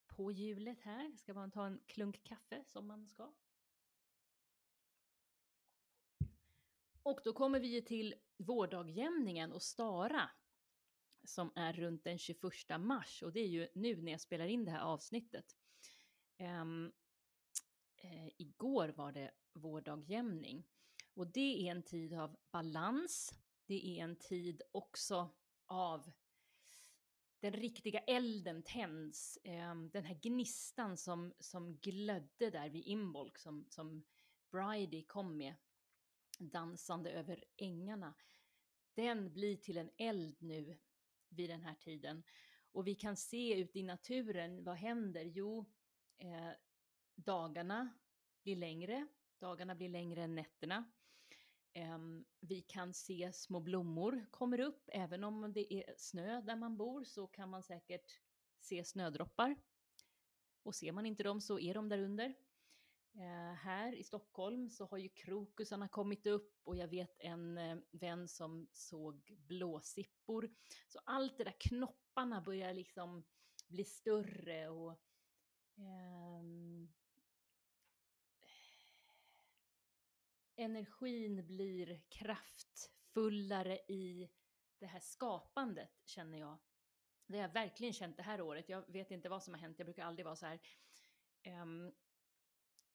på 0.06 0.32
hjulet 0.32 0.80
här. 0.80 1.04
Jag 1.04 1.18
ska 1.18 1.34
bara 1.34 1.50
ta 1.50 1.66
en 1.66 1.80
klunk 1.86 2.22
kaffe 2.22 2.64
som 2.64 2.86
man 2.86 3.06
ska. 3.06 3.32
Och 7.02 7.20
då 7.24 7.32
kommer 7.32 7.60
vi 7.60 7.82
till 7.82 8.14
vårdagjämningen 8.36 9.52
och 9.52 9.62
Stara 9.62 10.30
som 11.24 11.52
är 11.54 11.72
runt 11.72 12.04
den 12.04 12.18
21 12.18 12.42
mars 12.78 13.22
och 13.22 13.32
det 13.32 13.40
är 13.40 13.46
ju 13.46 13.68
nu 13.74 14.02
när 14.02 14.12
jag 14.12 14.20
spelar 14.20 14.46
in 14.46 14.64
det 14.64 14.70
här 14.70 14.80
avsnittet. 14.80 15.56
Um, 16.38 16.92
eh, 17.96 18.28
igår 18.36 18.88
var 18.88 19.12
det 19.12 19.30
vårdagjämning 19.52 20.68
och 21.18 21.26
det 21.26 21.68
är 21.68 21.70
en 21.70 21.82
tid 21.82 22.14
av 22.14 22.36
balans. 22.50 23.34
Det 23.66 23.86
är 23.86 24.04
en 24.04 24.16
tid 24.16 24.62
också 24.72 25.30
av 25.66 26.12
den 27.40 27.52
riktiga 27.52 27.98
elden 27.98 28.62
tänds, 28.62 29.36
eh, 29.44 29.74
den 29.74 30.04
här 30.04 30.14
gnistan 30.22 30.96
som, 30.96 31.34
som 31.38 31.76
glödde 31.76 32.50
där 32.50 32.70
vid 32.70 32.86
Imbolc 32.86 33.32
som, 33.38 33.66
som 33.68 34.04
Bridie 34.50 35.02
kom 35.02 35.36
med, 35.36 35.54
dansande 36.38 37.10
över 37.10 37.44
ängarna, 37.56 38.14
den 38.94 39.32
blir 39.32 39.56
till 39.56 39.78
en 39.78 39.90
eld 39.96 40.42
nu 40.42 40.78
vid 41.28 41.50
den 41.50 41.62
här 41.62 41.74
tiden. 41.74 42.22
Och 42.72 42.86
vi 42.86 42.94
kan 42.94 43.16
se 43.16 43.60
ute 43.60 43.78
i 43.78 43.82
naturen, 43.82 44.64
vad 44.64 44.76
händer? 44.76 45.22
Jo, 45.24 45.64
eh, 46.18 46.50
dagarna 47.14 47.90
blir 48.42 48.56
längre, 48.56 49.06
dagarna 49.38 49.74
blir 49.74 49.88
längre 49.88 50.22
än 50.22 50.34
nätterna. 50.34 50.84
Vi 52.40 52.62
kan 52.62 52.94
se 52.94 53.32
små 53.32 53.60
blommor 53.60 54.26
kommer 54.30 54.60
upp, 54.60 54.88
även 54.92 55.24
om 55.24 55.52
det 55.52 55.74
är 55.74 55.94
snö 55.96 56.40
där 56.40 56.56
man 56.56 56.76
bor 56.76 57.04
så 57.04 57.26
kan 57.26 57.50
man 57.50 57.62
säkert 57.62 58.20
se 58.60 58.84
snödroppar. 58.84 59.56
Och 60.62 60.74
ser 60.74 60.92
man 60.92 61.06
inte 61.06 61.22
dem 61.22 61.40
så 61.40 61.58
är 61.58 61.74
de 61.74 61.88
där 61.88 61.98
under. 61.98 62.34
Eh, 63.14 63.54
här 63.54 63.94
i 63.94 64.04
Stockholm 64.04 64.70
så 64.70 64.86
har 64.86 64.98
ju 64.98 65.08
krokusarna 65.08 65.88
kommit 65.88 66.26
upp 66.26 66.60
och 66.64 66.76
jag 66.76 66.88
vet 66.88 67.16
en 67.18 67.58
eh, 67.58 67.78
vän 67.90 68.28
som 68.28 68.68
såg 68.72 69.36
blåsippor. 69.38 70.50
Så 70.88 71.00
allt 71.04 71.38
det 71.38 71.44
där 71.44 71.56
knopparna 71.60 72.40
börjar 72.40 72.74
liksom 72.74 73.24
bli 73.68 73.84
större 73.84 74.68
och 74.68 75.00
ehm, 75.76 76.92
energin 80.58 81.46
blir 81.46 82.00
kraftfullare 82.08 83.78
i 83.88 84.30
det 84.78 84.86
här 84.86 85.00
skapandet, 85.00 85.90
känner 86.04 86.38
jag. 86.38 86.58
Det 87.26 87.36
har 87.36 87.42
jag 87.42 87.52
verkligen 87.52 87.92
känt 87.92 88.16
det 88.16 88.22
här 88.22 88.40
året. 88.40 88.68
Jag 88.68 88.92
vet 88.92 89.10
inte 89.10 89.28
vad 89.28 89.42
som 89.42 89.54
har 89.54 89.60
hänt, 89.60 89.78
jag 89.78 89.86
brukar 89.86 90.04
aldrig 90.04 90.24
vara 90.24 90.36
så 90.36 90.46
här. 90.46 90.60
Um, 91.62 91.92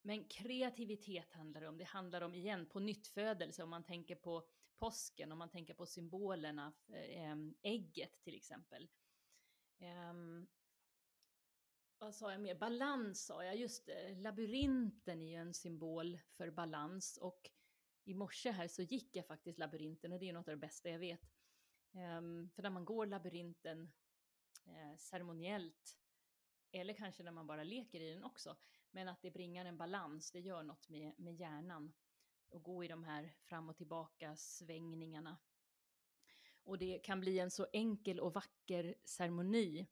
men 0.02 0.28
kreativitet 0.28 1.34
handlar 1.34 1.62
det 1.62 1.68
om. 1.68 1.78
Det 1.78 1.84
handlar 1.84 2.22
om, 2.22 2.36
igen, 2.36 2.66
på 2.66 2.80
nyttfödelse, 2.80 3.64
om 3.64 3.70
man 3.70 3.84
tänker 3.84 4.16
på 4.16 4.48
påsken, 4.76 5.32
om 5.32 5.38
man 5.38 5.50
tänker 5.50 5.74
på 5.74 5.86
symbolerna, 5.86 6.74
eh, 6.88 7.24
ehm, 7.24 7.56
ägget 7.62 8.22
till 8.24 8.36
exempel. 8.36 8.90
Um, 10.10 10.48
vad 12.04 12.16
sa 12.16 12.32
jag 12.32 12.42
mer? 12.42 12.56
Balans 12.56 13.26
sa 13.26 13.44
jag, 13.44 13.56
just 13.56 13.86
det. 13.86 14.16
Labyrinten 14.16 15.22
är 15.22 15.28
ju 15.28 15.36
en 15.36 15.54
symbol 15.54 16.20
för 16.38 16.52
balans 16.52 17.18
och 17.18 17.50
i 18.04 18.14
morse 18.14 18.52
här 18.52 18.68
så 18.68 18.82
gick 18.82 19.16
jag 19.16 19.28
faktiskt 19.28 19.60
labyrinten 19.60 20.12
och 20.12 20.20
det 20.20 20.30
är 20.30 20.34
något 20.34 20.48
av 20.48 20.54
det 20.54 20.60
bästa 20.60 20.90
jag 20.90 21.00
vet. 21.00 21.22
Um, 21.92 22.50
för 22.50 22.64
när 22.64 22.70
man 22.70 22.86
går 22.86 23.06
labyrinten 23.06 23.92
eh, 24.66 24.98
ceremoniellt, 24.98 25.98
eller 26.72 26.94
kanske 26.94 27.24
när 27.24 27.32
man 27.32 27.48
bara 27.48 27.64
leker 27.64 28.00
i 28.02 28.14
den 28.14 28.24
också, 28.24 28.58
men 28.92 29.08
att 29.08 29.22
det 29.22 29.32
bringar 29.32 29.66
en 29.66 29.78
balans, 29.78 30.32
det 30.32 30.40
gör 30.40 30.64
något 30.64 30.90
med, 30.90 31.14
med 31.20 31.36
hjärnan. 31.36 31.94
Och 32.50 32.64
gå 32.64 32.84
i 32.84 32.88
de 32.88 33.04
här 33.04 33.34
fram 33.42 33.70
och 33.70 33.78
tillbaka 33.78 34.36
svängningarna. 34.36 35.38
Och 36.64 36.78
det 36.78 37.00
kan 37.00 37.20
bli 37.20 37.40
en 37.40 37.52
så 37.52 37.68
enkel 37.74 38.20
och 38.20 38.34
vacker 38.34 38.96
ceremoni 39.04 39.88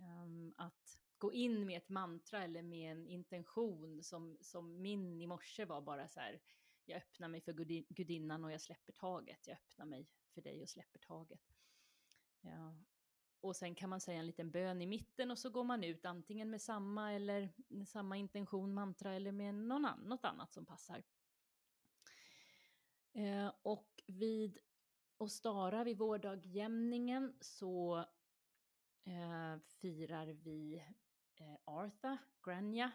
Ehm, 0.00 0.54
att 0.56 0.98
gå 1.18 1.32
in 1.32 1.66
med 1.66 1.76
ett 1.76 1.88
mantra 1.88 2.44
eller 2.44 2.62
med 2.62 2.92
en 2.92 3.06
intention 3.06 4.02
som, 4.02 4.38
som 4.40 4.82
min 4.82 5.20
i 5.20 5.26
morse 5.26 5.64
var 5.64 5.80
bara 5.80 6.08
så 6.08 6.20
här, 6.20 6.40
jag 6.84 6.96
öppnar 6.96 7.28
mig 7.28 7.40
för 7.40 7.52
gudinnan 7.94 8.44
och 8.44 8.52
jag 8.52 8.60
släpper 8.60 8.92
taget, 8.92 9.46
jag 9.46 9.54
öppnar 9.54 9.86
mig 9.86 10.08
för 10.34 10.42
dig 10.42 10.62
och 10.62 10.68
släpper 10.68 10.98
taget. 10.98 11.54
Ja. 12.40 12.78
Och 13.40 13.56
sen 13.56 13.74
kan 13.74 13.90
man 13.90 14.00
säga 14.00 14.18
en 14.18 14.26
liten 14.26 14.50
bön 14.50 14.82
i 14.82 14.86
mitten 14.86 15.30
och 15.30 15.38
så 15.38 15.50
går 15.50 15.64
man 15.64 15.84
ut 15.84 16.04
antingen 16.04 16.50
med 16.50 16.62
samma 16.62 17.12
eller 17.12 17.52
med 17.68 17.88
samma 17.88 18.16
intention, 18.16 18.74
mantra 18.74 19.14
eller 19.14 19.32
med 19.32 19.54
någon 19.54 19.84
an 19.84 20.00
något 20.00 20.24
annat 20.24 20.52
som 20.52 20.66
passar. 20.66 21.02
Eh, 23.12 23.52
och 23.62 24.02
vid 24.06 24.58
Ostara, 25.16 25.84
vid 25.84 25.98
vårdagjämningen, 25.98 27.36
så 27.40 28.04
eh, 29.08 29.58
firar 29.58 30.26
vi 30.26 30.84
eh, 31.36 31.56
Artha, 31.64 32.18
Grania. 32.44 32.92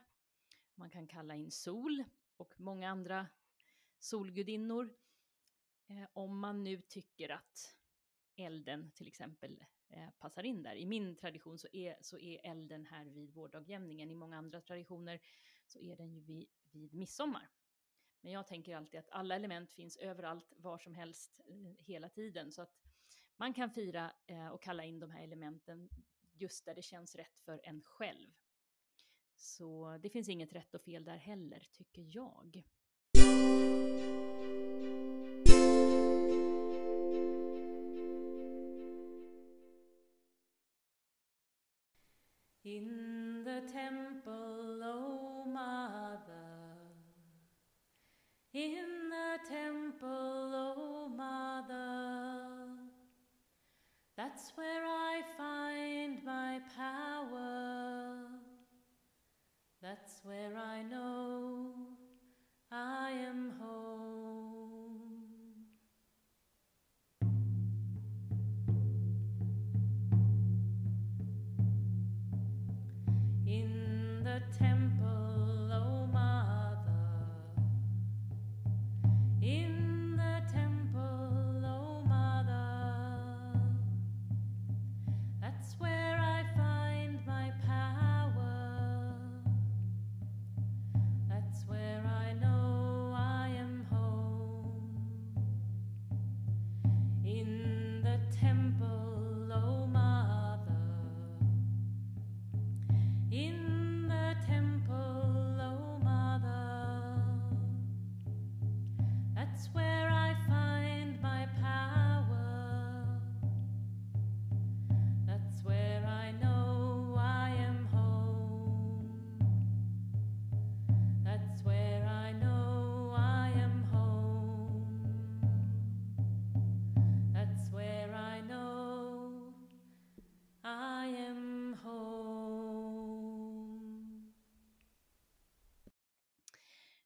Man 0.76 0.90
kan 0.90 1.08
kalla 1.08 1.36
in 1.36 1.52
Sol 1.52 2.04
och 2.38 2.60
många 2.60 2.90
andra 2.90 3.28
solgudinnor. 4.00 4.94
Eh, 5.88 6.08
om 6.14 6.40
man 6.40 6.64
nu 6.64 6.82
tycker 6.82 7.30
att 7.30 7.78
elden 8.36 8.92
till 8.92 9.08
exempel 9.08 9.66
eh, 9.90 10.10
passar 10.20 10.44
in 10.44 10.64
där. 10.64 10.76
I 10.76 10.86
min 10.86 11.16
tradition 11.16 11.58
så 11.60 11.68
är, 11.72 11.98
så 12.02 12.20
är 12.20 12.40
elden 12.44 12.86
här 12.86 13.06
vid 13.06 13.34
vårdagjämningen. 13.34 14.12
I 14.12 14.16
många 14.16 14.38
andra 14.38 14.62
traditioner 14.62 15.20
så 15.66 15.80
är 15.80 15.96
den 15.96 16.14
ju 16.14 16.20
vid, 16.20 16.48
vid 16.72 16.94
midsommar. 16.94 17.50
Men 18.22 18.32
jag 18.32 18.48
tänker 18.48 18.76
alltid 18.76 19.00
att 19.00 19.10
alla 19.10 19.36
element 19.36 19.74
finns 19.74 19.98
överallt, 19.98 20.54
var 20.58 20.78
som 20.78 20.96
helst, 20.96 21.42
eh, 21.46 21.86
hela 21.86 22.10
tiden. 22.10 22.52
Så 22.52 22.62
att 22.62 22.80
man 23.44 23.54
kan 23.54 23.70
fira 23.70 24.12
eh, 24.28 24.48
och 24.48 24.62
kalla 24.62 24.84
in 24.84 25.00
de 25.00 25.12
här 25.12 25.24
elementen 25.24 25.90
just 26.34 26.66
där 26.66 26.76
det 26.76 26.82
känns 26.82 27.16
rätt 27.16 27.40
för 27.46 27.62
en 27.64 27.82
själv. 27.82 28.30
Så 29.36 29.98
det 30.04 30.10
finns 30.10 30.30
inget 30.30 30.54
rätt 30.54 30.76
och 30.76 30.82
fel 30.82 31.06
där 31.06 31.18
heller, 31.18 31.68
tycker 31.72 32.02
jag. 32.16 32.64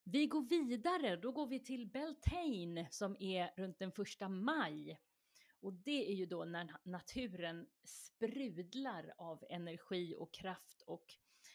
Vi 0.10 0.28
går 0.28 0.42
vidare, 0.42 1.16
då 1.16 1.32
går 1.32 1.48
vi 1.48 1.60
till 1.60 1.88
Beltane 1.88 2.88
som 2.92 3.16
är 3.20 3.52
runt 3.56 3.80
den 3.80 3.92
första 3.92 4.30
maj. 4.30 5.00
Och 5.60 5.74
det 5.74 6.12
är 6.12 6.14
ju 6.14 6.26
då 6.26 6.46
när 6.46 6.78
naturen 6.84 7.68
sprudlar 7.84 9.14
av 9.18 9.44
energi 9.50 10.16
och 10.18 10.34
kraft 10.34 10.82
och 10.82 11.06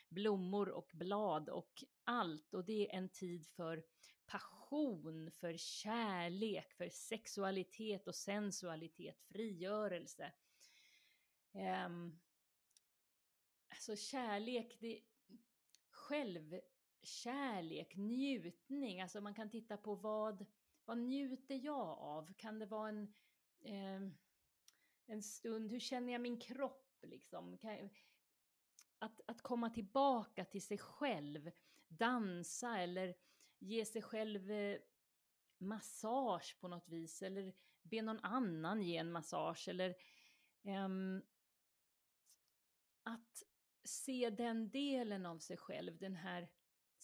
blommor 0.08 0.68
och 0.68 0.90
blad 0.94 1.48
och 1.48 1.84
allt. 2.04 2.54
Och 2.54 2.64
det 2.64 2.90
är 2.90 2.98
en 2.98 3.08
tid 3.08 3.46
för 3.46 3.84
passion, 4.26 5.30
för 5.30 5.56
kärlek, 5.56 6.72
för 6.72 6.88
sexualitet 6.88 8.08
och 8.08 8.14
sensualitet, 8.14 9.20
frigörelse. 9.20 10.32
Um, 11.86 12.20
alltså 13.68 13.96
kärlek, 13.96 14.76
det, 14.80 15.00
kärlek, 17.02 17.96
njutning, 17.96 19.00
alltså 19.00 19.20
man 19.20 19.34
kan 19.34 19.50
titta 19.50 19.76
på 19.76 19.94
vad, 19.94 20.46
vad 20.84 20.98
njuter 20.98 21.54
jag 21.64 21.98
av? 21.98 22.34
Kan 22.34 22.58
det 22.58 22.66
vara 22.66 22.88
en, 22.88 23.14
eh, 23.60 24.00
en 25.06 25.22
stund, 25.22 25.70
hur 25.70 25.80
känner 25.80 26.12
jag 26.12 26.20
min 26.20 26.40
kropp 26.40 26.98
liksom? 27.02 27.58
Kan, 27.58 27.90
att, 28.98 29.20
att 29.26 29.42
komma 29.42 29.70
tillbaka 29.70 30.44
till 30.44 30.62
sig 30.62 30.78
själv, 30.78 31.50
dansa 31.88 32.78
eller 32.78 33.14
ge 33.58 33.84
sig 33.84 34.02
själv 34.02 34.50
eh, 34.50 34.78
massage 35.58 36.56
på 36.60 36.68
något 36.68 36.88
vis 36.88 37.22
eller 37.22 37.52
be 37.82 38.02
någon 38.02 38.20
annan 38.20 38.82
ge 38.82 38.96
en 38.96 39.12
massage 39.12 39.68
eller 39.68 39.94
um, 40.62 41.22
att 43.02 43.42
se 43.84 44.30
den 44.30 44.70
delen 44.70 45.26
av 45.26 45.38
sig 45.38 45.56
själv, 45.56 45.98
den 45.98 46.16
här 46.16 46.48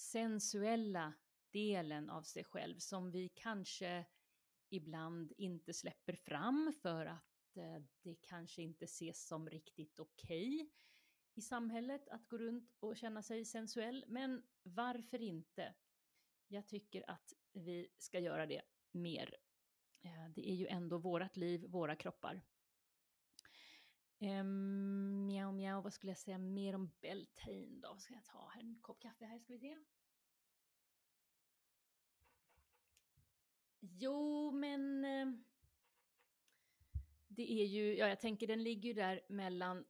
sensuella 0.00 1.14
delen 1.52 2.10
av 2.10 2.22
sig 2.22 2.44
själv 2.44 2.78
som 2.78 3.10
vi 3.10 3.28
kanske 3.28 4.04
ibland 4.70 5.32
inte 5.36 5.72
släpper 5.72 6.12
fram 6.12 6.72
för 6.82 7.06
att 7.06 7.56
eh, 7.56 7.82
det 8.02 8.14
kanske 8.14 8.62
inte 8.62 8.84
ses 8.84 9.26
som 9.26 9.48
riktigt 9.48 9.98
okej 9.98 10.54
okay 10.54 10.68
i 11.34 11.40
samhället 11.40 12.08
att 12.08 12.28
gå 12.28 12.38
runt 12.38 12.76
och 12.80 12.96
känna 12.96 13.22
sig 13.22 13.44
sensuell. 13.44 14.04
Men 14.08 14.42
varför 14.62 15.22
inte? 15.22 15.74
Jag 16.48 16.66
tycker 16.66 17.10
att 17.10 17.32
vi 17.52 17.88
ska 17.98 18.18
göra 18.18 18.46
det 18.46 18.62
mer. 18.90 19.36
Eh, 20.00 20.28
det 20.34 20.50
är 20.50 20.54
ju 20.54 20.66
ändå 20.66 20.98
vårat 20.98 21.36
liv, 21.36 21.66
våra 21.68 21.96
kroppar. 21.96 22.42
Ehm, 24.20 24.46
um, 24.46 25.26
mjau, 25.26 25.52
mjau, 25.52 25.82
vad 25.82 25.92
skulle 25.92 26.10
jag 26.10 26.18
säga 26.18 26.38
mer 26.38 26.74
om 26.74 26.90
Beltane 27.00 27.80
då? 27.82 27.96
Ska 27.98 28.14
jag 28.14 28.24
ta 28.24 28.50
här, 28.54 28.60
en 28.60 28.78
kopp 28.80 29.00
kaffe 29.00 29.24
här, 29.24 29.38
ska 29.38 29.52
vi 29.52 29.58
se. 29.58 29.76
Jo, 33.80 34.50
men 34.50 35.04
eh, 35.04 35.28
det 37.28 37.52
är 37.52 37.64
ju, 37.64 37.96
ja 37.96 38.08
jag 38.08 38.20
tänker 38.20 38.46
den 38.46 38.62
ligger 38.62 38.88
ju 38.88 38.94
där 38.94 39.20
mellan 39.28 39.84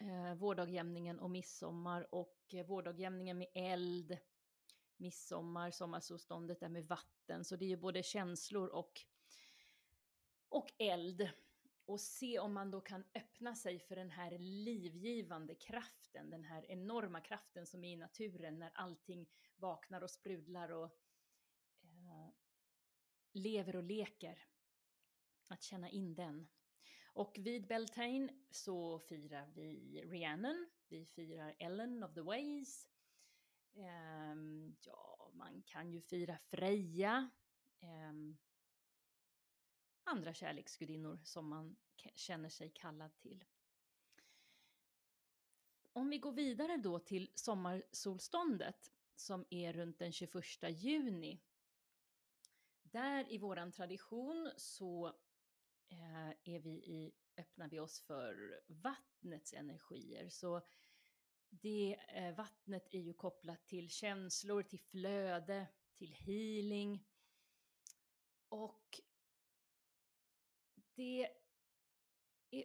eh, 0.00 0.34
vårdagjämningen 0.34 1.18
och 1.18 1.30
midsommar 1.30 2.14
och 2.14 2.40
eh, 2.52 2.66
vårdagjämningen 2.66 3.38
med 3.38 3.48
eld, 3.54 4.18
midsommar, 4.96 5.70
sommarsolståndet 5.70 6.60
där 6.60 6.68
med 6.68 6.86
vatten, 6.86 7.44
så 7.44 7.56
det 7.56 7.64
är 7.64 7.68
ju 7.68 7.76
både 7.76 8.02
känslor 8.02 8.68
och, 8.68 9.00
och 10.48 10.72
eld 10.78 11.30
och 11.86 12.00
se 12.00 12.38
om 12.38 12.54
man 12.54 12.70
då 12.70 12.80
kan 12.80 13.04
öppna 13.14 13.54
sig 13.54 13.78
för 13.78 13.96
den 13.96 14.10
här 14.10 14.38
livgivande 14.38 15.54
kraften, 15.54 16.30
den 16.30 16.44
här 16.44 16.70
enorma 16.70 17.20
kraften 17.20 17.66
som 17.66 17.84
är 17.84 17.92
i 17.92 17.96
naturen 17.96 18.58
när 18.58 18.70
allting 18.74 19.26
vaknar 19.56 20.02
och 20.02 20.10
sprudlar 20.10 20.68
och 20.72 20.84
eh, 21.82 22.30
lever 23.32 23.76
och 23.76 23.82
leker. 23.82 24.44
Att 25.48 25.62
känna 25.62 25.90
in 25.90 26.14
den. 26.14 26.48
Och 27.12 27.36
vid 27.40 27.66
Beltane 27.66 28.28
så 28.50 28.98
firar 28.98 29.52
vi 29.54 30.02
Rhiannon, 30.06 30.70
vi 30.88 31.06
firar 31.06 31.56
Ellen 31.58 32.02
of 32.02 32.14
the 32.14 32.20
Ways. 32.20 32.88
Eh, 33.74 34.34
ja, 34.80 35.30
man 35.34 35.62
kan 35.62 35.92
ju 35.92 36.00
fira 36.00 36.38
Freja. 36.38 37.30
Eh, 37.80 38.12
andra 40.04 40.34
kärleksgudinnor 40.34 41.20
som 41.24 41.48
man 41.48 41.76
känner 42.14 42.48
sig 42.48 42.70
kallad 42.70 43.16
till. 43.16 43.44
Om 45.92 46.10
vi 46.10 46.18
går 46.18 46.32
vidare 46.32 46.76
då 46.76 46.98
till 46.98 47.30
sommarsolståndet 47.34 48.92
som 49.16 49.44
är 49.50 49.72
runt 49.72 49.98
den 49.98 50.12
21 50.12 50.44
juni. 50.70 51.40
Där 52.82 53.32
i 53.32 53.38
våran 53.38 53.72
tradition 53.72 54.50
så 54.56 55.06
eh, 55.88 56.28
är 56.44 56.58
vi 56.58 56.70
i, 56.70 57.12
öppnar 57.36 57.68
vi 57.68 57.80
oss 57.80 58.00
för 58.00 58.60
vattnets 58.66 59.54
energier. 59.54 60.28
Så 60.28 60.60
det, 61.48 61.96
eh, 62.08 62.34
vattnet 62.34 62.88
är 62.90 63.00
ju 63.00 63.12
kopplat 63.12 63.66
till 63.66 63.90
känslor, 63.90 64.62
till 64.62 64.80
flöde, 64.80 65.66
till 65.94 66.12
healing. 66.12 67.04
Och 68.48 69.00
det, 70.96 71.28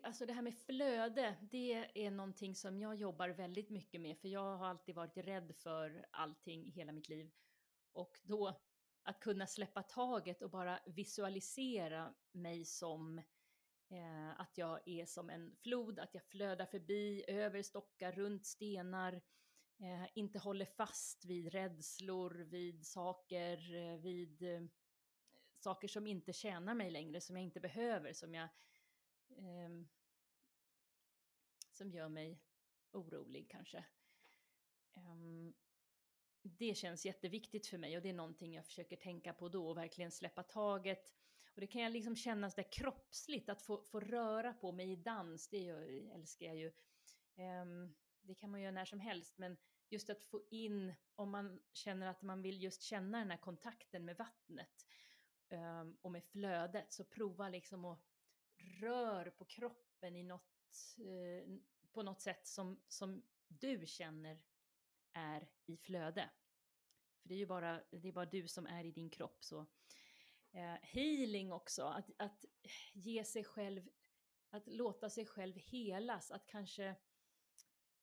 alltså 0.03 0.25
det 0.25 0.33
här 0.33 0.41
med 0.41 0.57
flöde, 0.57 1.37
det 1.51 2.05
är 2.05 2.11
någonting 2.11 2.55
som 2.55 2.79
jag 2.79 2.95
jobbar 2.95 3.29
väldigt 3.29 3.69
mycket 3.69 4.01
med, 4.01 4.17
för 4.17 4.27
jag 4.27 4.57
har 4.57 4.67
alltid 4.67 4.95
varit 4.95 5.17
rädd 5.17 5.55
för 5.55 6.05
allting 6.11 6.65
i 6.65 6.71
hela 6.71 6.91
mitt 6.91 7.09
liv. 7.09 7.31
Och 7.93 8.19
då 8.23 8.61
att 9.03 9.19
kunna 9.19 9.47
släppa 9.47 9.83
taget 9.83 10.41
och 10.41 10.49
bara 10.49 10.79
visualisera 10.85 12.13
mig 12.31 12.65
som 12.65 13.17
eh, 13.89 14.39
att 14.39 14.57
jag 14.57 14.87
är 14.87 15.05
som 15.05 15.29
en 15.29 15.55
flod, 15.55 15.99
att 15.99 16.13
jag 16.13 16.23
flödar 16.23 16.65
förbi, 16.65 17.25
över 17.27 17.61
stockar, 17.61 18.11
runt 18.11 18.45
stenar, 18.45 19.13
eh, 19.79 20.07
inte 20.15 20.39
håller 20.39 20.65
fast 20.65 21.25
vid 21.25 21.51
rädslor, 21.51 22.31
vid 22.31 22.87
saker, 22.87 23.75
eh, 23.75 23.97
vid 23.97 24.41
eh, 24.41 24.61
saker 25.59 25.87
som 25.87 26.07
inte 26.07 26.33
tjänar 26.33 26.75
mig 26.75 26.91
längre, 26.91 27.21
som 27.21 27.35
jag 27.35 27.43
inte 27.43 27.59
behöver, 27.59 28.13
som 28.13 28.33
jag 28.33 28.49
eh, 29.29 29.69
som 31.71 31.91
gör 31.91 32.09
mig 32.09 32.41
orolig 32.91 33.49
kanske. 33.49 33.85
Um, 34.93 35.53
det 36.41 36.77
känns 36.77 37.05
jätteviktigt 37.05 37.67
för 37.67 37.77
mig 37.77 37.97
och 37.97 38.03
det 38.03 38.09
är 38.09 38.13
någonting 38.13 38.53
jag 38.53 38.65
försöker 38.65 38.95
tänka 38.95 39.33
på 39.33 39.49
då 39.49 39.69
och 39.69 39.77
verkligen 39.77 40.11
släppa 40.11 40.43
taget. 40.43 41.13
Och 41.55 41.61
det 41.61 41.67
kan 41.67 41.81
jag 41.81 41.91
liksom 41.91 42.15
känna 42.15 42.49
där 42.49 42.71
kroppsligt, 42.71 43.49
att 43.49 43.61
få, 43.61 43.83
få 43.83 43.99
röra 43.99 44.53
på 44.53 44.71
mig 44.71 44.91
i 44.91 44.95
dans, 44.95 45.47
det 45.47 45.59
gör, 45.59 46.11
älskar 46.13 46.45
jag 46.45 46.55
ju. 46.55 46.71
Um, 47.61 47.95
det 48.21 48.35
kan 48.35 48.51
man 48.51 48.61
göra 48.61 48.71
när 48.71 48.85
som 48.85 48.99
helst, 48.99 49.37
men 49.37 49.57
just 49.89 50.09
att 50.09 50.23
få 50.23 50.41
in, 50.49 50.93
om 51.15 51.29
man 51.29 51.61
känner 51.73 52.07
att 52.07 52.21
man 52.21 52.41
vill 52.41 52.63
just 52.63 52.81
känna 52.81 53.19
den 53.19 53.31
här 53.31 53.37
kontakten 53.37 54.05
med 54.05 54.17
vattnet, 54.17 54.87
um, 55.49 55.97
och 56.01 56.11
med 56.11 56.23
flödet, 56.23 56.93
så 56.93 57.03
prova 57.03 57.49
liksom 57.49 57.85
att 57.85 57.99
rör 58.81 59.29
på 59.29 59.45
kroppen 59.45 60.15
i 60.15 60.23
något, 60.23 60.95
uh, 60.99 61.57
på 61.91 62.03
något 62.03 62.21
sätt 62.21 62.47
som, 62.47 62.81
som 62.87 63.23
du 63.47 63.85
känner 63.85 64.43
är 65.13 65.49
i 65.65 65.77
flöde. 65.77 66.29
För 67.21 67.29
det 67.29 67.35
är 67.35 67.39
ju 67.39 67.45
bara, 67.45 67.83
det 67.91 68.07
är 68.07 68.11
bara 68.11 68.25
du 68.25 68.47
som 68.47 68.67
är 68.67 68.83
i 68.83 68.91
din 68.91 69.09
kropp. 69.09 69.43
Så. 69.43 69.59
Uh, 70.55 70.77
healing 70.81 71.51
också, 71.51 71.83
att, 71.83 72.09
att 72.17 72.45
ge 72.93 73.23
sig 73.23 73.43
själv, 73.43 73.89
att 74.49 74.67
låta 74.67 75.09
sig 75.09 75.25
själv 75.25 75.57
helas, 75.57 76.31
att 76.31 76.45
kanske 76.45 76.89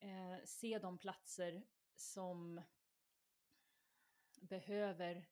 uh, 0.04 0.44
se 0.44 0.78
de 0.78 0.98
platser 0.98 1.66
som 1.94 2.62
behöver 4.40 5.28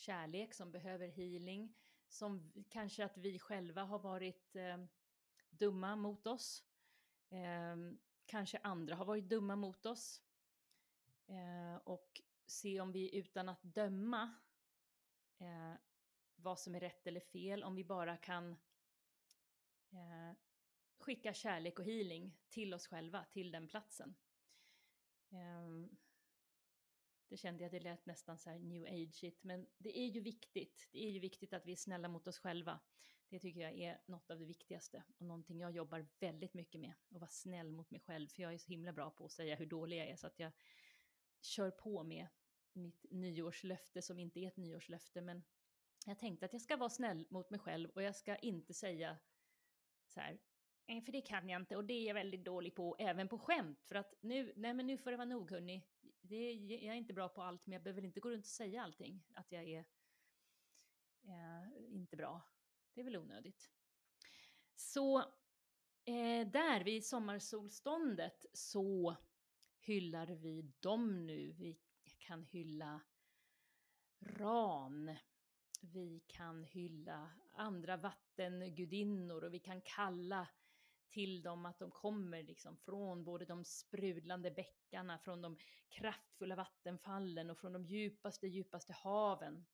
kärlek, 0.00 0.54
som 0.54 0.72
behöver 0.72 1.08
healing, 1.08 1.74
som 2.08 2.52
kanske 2.68 3.04
att 3.04 3.18
vi 3.18 3.38
själva 3.38 3.82
har 3.82 3.98
varit 3.98 4.56
eh, 4.56 4.84
dumma 5.50 5.96
mot 5.96 6.26
oss. 6.26 6.64
Eh, 7.30 7.76
kanske 8.26 8.58
andra 8.58 8.94
har 8.94 9.04
varit 9.04 9.28
dumma 9.28 9.56
mot 9.56 9.86
oss. 9.86 10.22
Eh, 11.26 11.76
och 11.84 12.22
se 12.46 12.80
om 12.80 12.92
vi 12.92 13.16
utan 13.16 13.48
att 13.48 13.62
döma 13.62 14.34
eh, 15.38 15.74
vad 16.36 16.58
som 16.58 16.74
är 16.74 16.80
rätt 16.80 17.06
eller 17.06 17.20
fel, 17.20 17.62
om 17.62 17.74
vi 17.74 17.84
bara 17.84 18.16
kan 18.16 18.50
eh, 19.90 20.36
skicka 20.98 21.34
kärlek 21.34 21.78
och 21.78 21.84
healing 21.84 22.38
till 22.48 22.74
oss 22.74 22.86
själva, 22.86 23.24
till 23.24 23.52
den 23.52 23.68
platsen. 23.68 24.14
Ehm, 25.30 25.96
det 27.30 27.36
kände 27.36 27.64
jag, 27.64 27.72
det 27.72 27.80
lät 27.80 28.06
nästan 28.06 28.38
så 28.38 28.50
här 28.50 28.58
new 28.58 28.84
age-igt. 28.84 29.44
men 29.44 29.66
det 29.78 29.98
är 29.98 30.06
ju 30.06 30.20
viktigt. 30.20 30.88
Det 30.92 31.06
är 31.06 31.10
ju 31.10 31.20
viktigt 31.20 31.52
att 31.52 31.66
vi 31.66 31.72
är 31.72 31.76
snälla 31.76 32.08
mot 32.08 32.26
oss 32.26 32.38
själva. 32.38 32.80
Det 33.28 33.38
tycker 33.38 33.60
jag 33.60 33.72
är 33.72 34.00
något 34.06 34.30
av 34.30 34.38
det 34.38 34.44
viktigaste 34.44 35.04
och 35.18 35.26
någonting 35.26 35.60
jag 35.60 35.70
jobbar 35.70 36.06
väldigt 36.20 36.54
mycket 36.54 36.80
med. 36.80 36.92
Att 37.10 37.20
vara 37.20 37.30
snäll 37.30 37.72
mot 37.72 37.90
mig 37.90 38.00
själv, 38.00 38.28
för 38.28 38.42
jag 38.42 38.54
är 38.54 38.58
så 38.58 38.68
himla 38.68 38.92
bra 38.92 39.10
på 39.10 39.24
att 39.24 39.32
säga 39.32 39.56
hur 39.56 39.66
dålig 39.66 39.98
jag 39.98 40.08
är 40.08 40.16
så 40.16 40.26
att 40.26 40.38
jag 40.38 40.52
kör 41.40 41.70
på 41.70 42.02
med 42.02 42.26
mitt 42.72 43.06
nyårslöfte 43.10 44.02
som 44.02 44.18
inte 44.18 44.40
är 44.40 44.48
ett 44.48 44.56
nyårslöfte, 44.56 45.20
men 45.20 45.42
jag 46.06 46.18
tänkte 46.18 46.46
att 46.46 46.52
jag 46.52 46.62
ska 46.62 46.76
vara 46.76 46.90
snäll 46.90 47.26
mot 47.30 47.50
mig 47.50 47.60
själv 47.60 47.90
och 47.90 48.02
jag 48.02 48.16
ska 48.16 48.36
inte 48.36 48.74
säga 48.74 49.18
så 50.06 50.20
här, 50.20 50.38
för 50.86 51.12
det 51.12 51.20
kan 51.20 51.48
jag 51.48 51.62
inte 51.62 51.76
och 51.76 51.84
det 51.84 51.94
är 51.94 52.06
jag 52.06 52.14
väldigt 52.14 52.44
dålig 52.44 52.74
på, 52.74 52.96
även 52.98 53.28
på 53.28 53.38
skämt. 53.38 53.84
För 53.84 53.94
att 53.94 54.14
nu, 54.20 54.52
nej 54.56 54.74
men 54.74 54.86
nu 54.86 54.98
får 54.98 55.10
det 55.10 55.16
vara 55.16 55.28
nog 55.28 55.50
hörni. 55.50 55.84
Det, 56.30 56.36
är- 56.36 56.84
jag 56.84 56.94
är 56.94 56.98
inte 56.98 57.12
bra 57.12 57.28
på 57.28 57.42
allt, 57.42 57.66
men 57.66 57.72
jag 57.72 57.82
behöver 57.82 58.04
inte 58.04 58.20
gå 58.20 58.30
runt 58.30 58.44
och 58.44 58.50
säga 58.50 58.82
allting, 58.82 59.26
att 59.34 59.52
jag 59.52 59.64
är 59.68 59.84
eh, 61.22 61.94
inte 61.94 62.16
bra. 62.16 62.42
Det 62.94 63.00
är 63.00 63.04
väl 63.04 63.16
onödigt. 63.16 63.70
Så 64.74 65.18
eh, 66.04 66.48
där 66.52 66.84
vid 66.84 67.06
sommarsolståndet 67.06 68.46
så 68.52 69.16
hyllar 69.80 70.26
vi 70.26 70.72
dem 70.80 71.26
nu. 71.26 71.52
Vi 71.52 71.78
kan 72.18 72.44
hylla 72.44 73.00
Ran. 74.20 75.16
Vi 75.80 76.20
kan 76.26 76.64
hylla 76.64 77.30
andra 77.52 77.96
vattengudinnor 77.96 79.44
och 79.44 79.54
vi 79.54 79.58
kan 79.60 79.80
kalla 79.80 80.48
till 81.10 81.42
dem 81.42 81.66
att 81.66 81.78
de 81.78 81.90
kommer 81.90 82.42
liksom 82.42 82.76
från 82.76 83.24
både 83.24 83.44
de 83.44 83.64
sprudlande 83.64 84.50
bäckarna, 84.50 85.18
från 85.18 85.42
de 85.42 85.56
kraftfulla 85.88 86.56
vattenfallen 86.56 87.50
och 87.50 87.58
från 87.58 87.72
de 87.72 87.84
djupaste, 87.84 88.46
djupaste 88.46 88.92
haven. 88.92 89.66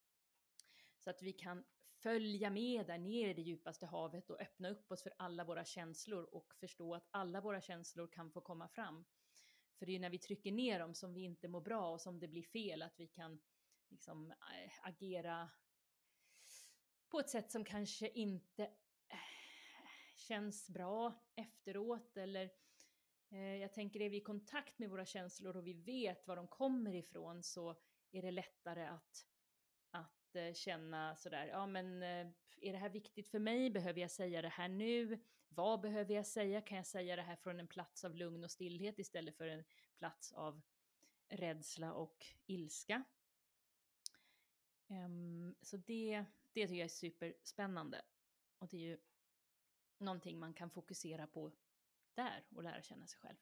Så 0.98 1.10
att 1.10 1.22
vi 1.22 1.32
kan 1.32 1.64
följa 2.02 2.50
med 2.50 2.86
där 2.86 2.98
ner 2.98 3.28
i 3.28 3.34
det 3.34 3.42
djupaste 3.42 3.86
havet 3.86 4.30
och 4.30 4.40
öppna 4.40 4.68
upp 4.68 4.92
oss 4.92 5.02
för 5.02 5.12
alla 5.18 5.44
våra 5.44 5.64
känslor 5.64 6.24
och 6.24 6.54
förstå 6.54 6.94
att 6.94 7.08
alla 7.10 7.40
våra 7.40 7.60
känslor 7.60 8.06
kan 8.06 8.30
få 8.30 8.40
komma 8.40 8.68
fram. 8.68 9.04
För 9.78 9.86
det 9.86 9.96
är 9.96 10.00
när 10.00 10.10
vi 10.10 10.18
trycker 10.18 10.52
ner 10.52 10.78
dem 10.78 10.94
som 10.94 11.14
vi 11.14 11.20
inte 11.20 11.48
mår 11.48 11.60
bra 11.60 11.92
och 11.92 12.00
som 12.00 12.18
det 12.20 12.28
blir 12.28 12.42
fel, 12.42 12.82
att 12.82 13.00
vi 13.00 13.06
kan 13.06 13.40
liksom 13.88 14.30
eh, 14.30 14.72
agera 14.82 15.50
på 17.08 17.20
ett 17.20 17.30
sätt 17.30 17.50
som 17.50 17.64
kanske 17.64 18.08
inte 18.08 18.70
känns 20.16 20.68
bra 20.70 21.14
efteråt 21.34 22.16
eller 22.16 22.50
eh, 23.30 23.56
jag 23.56 23.72
tänker 23.72 24.00
är 24.00 24.10
vi 24.10 24.16
i 24.16 24.20
kontakt 24.20 24.78
med 24.78 24.90
våra 24.90 25.06
känslor 25.06 25.56
och 25.56 25.66
vi 25.66 25.72
vet 25.72 26.26
var 26.26 26.36
de 26.36 26.48
kommer 26.48 26.94
ifrån 26.94 27.42
så 27.42 27.76
är 28.10 28.22
det 28.22 28.30
lättare 28.30 28.86
att, 28.86 29.26
att 29.90 30.36
eh, 30.36 30.52
känna 30.52 31.16
sådär, 31.16 31.46
ja 31.46 31.66
men 31.66 32.02
eh, 32.02 32.26
är 32.60 32.72
det 32.72 32.78
här 32.78 32.88
viktigt 32.88 33.28
för 33.28 33.38
mig? 33.38 33.70
Behöver 33.70 34.00
jag 34.00 34.10
säga 34.10 34.42
det 34.42 34.48
här 34.48 34.68
nu? 34.68 35.18
Vad 35.48 35.80
behöver 35.80 36.14
jag 36.14 36.26
säga? 36.26 36.60
Kan 36.60 36.76
jag 36.76 36.86
säga 36.86 37.16
det 37.16 37.22
här 37.22 37.36
från 37.36 37.60
en 37.60 37.68
plats 37.68 38.04
av 38.04 38.14
lugn 38.14 38.44
och 38.44 38.50
stillhet 38.50 38.98
istället 38.98 39.36
för 39.36 39.48
en 39.48 39.64
plats 39.98 40.32
av 40.32 40.62
rädsla 41.28 41.92
och 41.92 42.26
ilska? 42.46 43.04
Um, 44.88 45.54
så 45.62 45.76
det, 45.76 46.24
det 46.52 46.66
tycker 46.66 46.74
jag 46.74 46.84
är 46.84 46.88
superspännande. 46.88 48.02
Och 48.58 48.68
det 48.68 48.76
är 48.76 48.80
ju 48.80 48.98
någonting 49.98 50.38
man 50.38 50.54
kan 50.54 50.70
fokusera 50.70 51.26
på 51.26 51.52
där 52.14 52.44
och 52.50 52.62
lära 52.62 52.82
känna 52.82 53.06
sig 53.06 53.18
själv. 53.20 53.36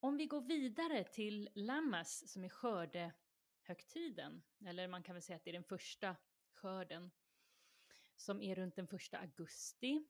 Om 0.00 0.16
vi 0.16 0.26
går 0.26 0.40
vidare 0.40 1.04
till 1.04 1.50
Lammas 1.54 2.32
som 2.32 2.44
är 2.44 2.48
skördehögtiden, 2.48 4.42
eller 4.66 4.88
man 4.88 5.02
kan 5.02 5.14
väl 5.14 5.22
säga 5.22 5.36
att 5.36 5.44
det 5.44 5.50
är 5.50 5.52
den 5.52 5.64
första 5.64 6.16
skörden, 6.54 7.10
som 8.16 8.42
är 8.42 8.54
runt 8.54 8.76
den 8.76 8.86
första 8.86 9.18
augusti. 9.18 10.06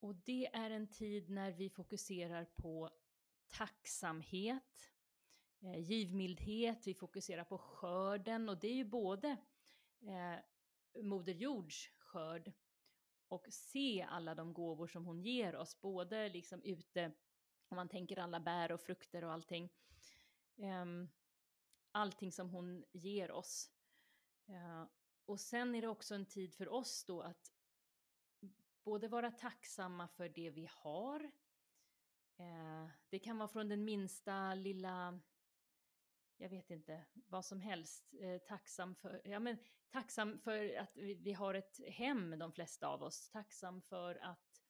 Och 0.00 0.14
det 0.14 0.46
är 0.46 0.70
en 0.70 0.88
tid 0.88 1.30
när 1.30 1.52
vi 1.52 1.70
fokuserar 1.70 2.44
på 2.44 2.90
tacksamhet, 3.48 4.92
eh, 5.60 5.78
givmildhet, 5.78 6.86
vi 6.86 6.94
fokuserar 6.94 7.44
på 7.44 7.58
skörden 7.58 8.48
och 8.48 8.58
det 8.58 8.68
är 8.68 8.74
ju 8.74 8.84
både 8.84 9.36
eh, 10.00 10.38
Moder 11.02 11.34
Jords 11.34 11.88
skörd 11.98 12.52
och 13.28 13.46
se 13.50 14.06
alla 14.10 14.34
de 14.34 14.52
gåvor 14.52 14.86
som 14.86 15.04
hon 15.04 15.22
ger 15.22 15.56
oss, 15.56 15.80
både 15.80 16.28
liksom 16.28 16.62
ute, 16.62 17.12
om 17.68 17.76
man 17.76 17.88
tänker 17.88 18.18
alla 18.18 18.40
bär 18.40 18.72
och 18.72 18.80
frukter 18.80 19.24
och 19.24 19.32
allting. 19.32 19.72
Um, 20.56 21.08
allting 21.92 22.32
som 22.32 22.50
hon 22.50 22.84
ger 22.92 23.30
oss. 23.30 23.70
Uh, 24.48 24.84
och 25.24 25.40
sen 25.40 25.74
är 25.74 25.82
det 25.82 25.88
också 25.88 26.14
en 26.14 26.26
tid 26.26 26.54
för 26.54 26.68
oss 26.68 27.04
då 27.04 27.20
att 27.20 27.52
både 28.84 29.08
vara 29.08 29.30
tacksamma 29.30 30.08
för 30.08 30.28
det 30.28 30.50
vi 30.50 30.68
har. 30.72 31.20
Uh, 32.40 32.88
det 33.08 33.18
kan 33.18 33.38
vara 33.38 33.48
från 33.48 33.68
den 33.68 33.84
minsta 33.84 34.54
lilla 34.54 35.20
jag 36.38 36.48
vet 36.48 36.70
inte, 36.70 37.04
vad 37.14 37.44
som 37.44 37.60
helst, 37.60 38.14
eh, 38.20 38.38
tacksam 38.38 38.94
för, 38.94 39.22
ja 39.24 39.38
men 39.38 39.58
tacksam 39.90 40.38
för 40.38 40.76
att 40.76 40.96
vi, 40.96 41.14
vi, 41.14 41.32
har 41.32 41.54
ett 41.54 41.80
hem, 41.88 42.38
de 42.38 42.52
flesta 42.52 42.88
av 42.88 43.02
oss, 43.02 43.30
tacksam 43.30 43.82
för 43.82 44.14
att 44.14 44.62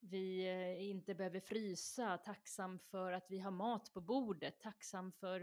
vi 0.00 0.46
eh, 0.46 0.90
inte 0.90 1.14
behöver 1.14 1.40
frysa, 1.40 2.18
tacksam 2.18 2.78
för 2.78 3.12
att 3.12 3.30
vi 3.30 3.38
har 3.38 3.50
mat 3.50 3.92
på 3.92 4.00
bordet, 4.00 4.60
tacksam 4.60 5.12
för 5.12 5.40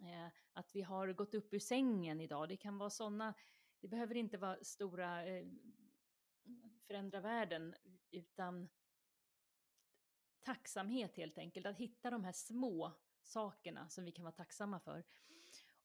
eh, 0.00 0.32
att 0.52 0.74
vi 0.76 0.82
har 0.82 1.12
gått 1.12 1.34
upp 1.34 1.54
ur 1.54 1.58
sängen 1.58 2.20
idag. 2.20 2.48
Det 2.48 2.56
kan 2.56 2.78
vara 2.78 2.90
sådana, 2.90 3.34
det 3.80 3.88
behöver 3.88 4.14
inte 4.14 4.38
vara 4.38 4.64
stora 4.64 5.26
eh, 5.26 5.46
förändra 6.86 7.20
världen, 7.20 7.74
utan 8.10 8.68
tacksamhet 10.42 11.16
helt 11.16 11.38
enkelt, 11.38 11.66
att 11.66 11.76
hitta 11.76 12.10
de 12.10 12.24
här 12.24 12.32
små 12.32 12.92
sakerna 13.24 13.88
som 13.88 14.04
vi 14.04 14.12
kan 14.12 14.24
vara 14.24 14.32
tacksamma 14.32 14.80
för. 14.80 15.04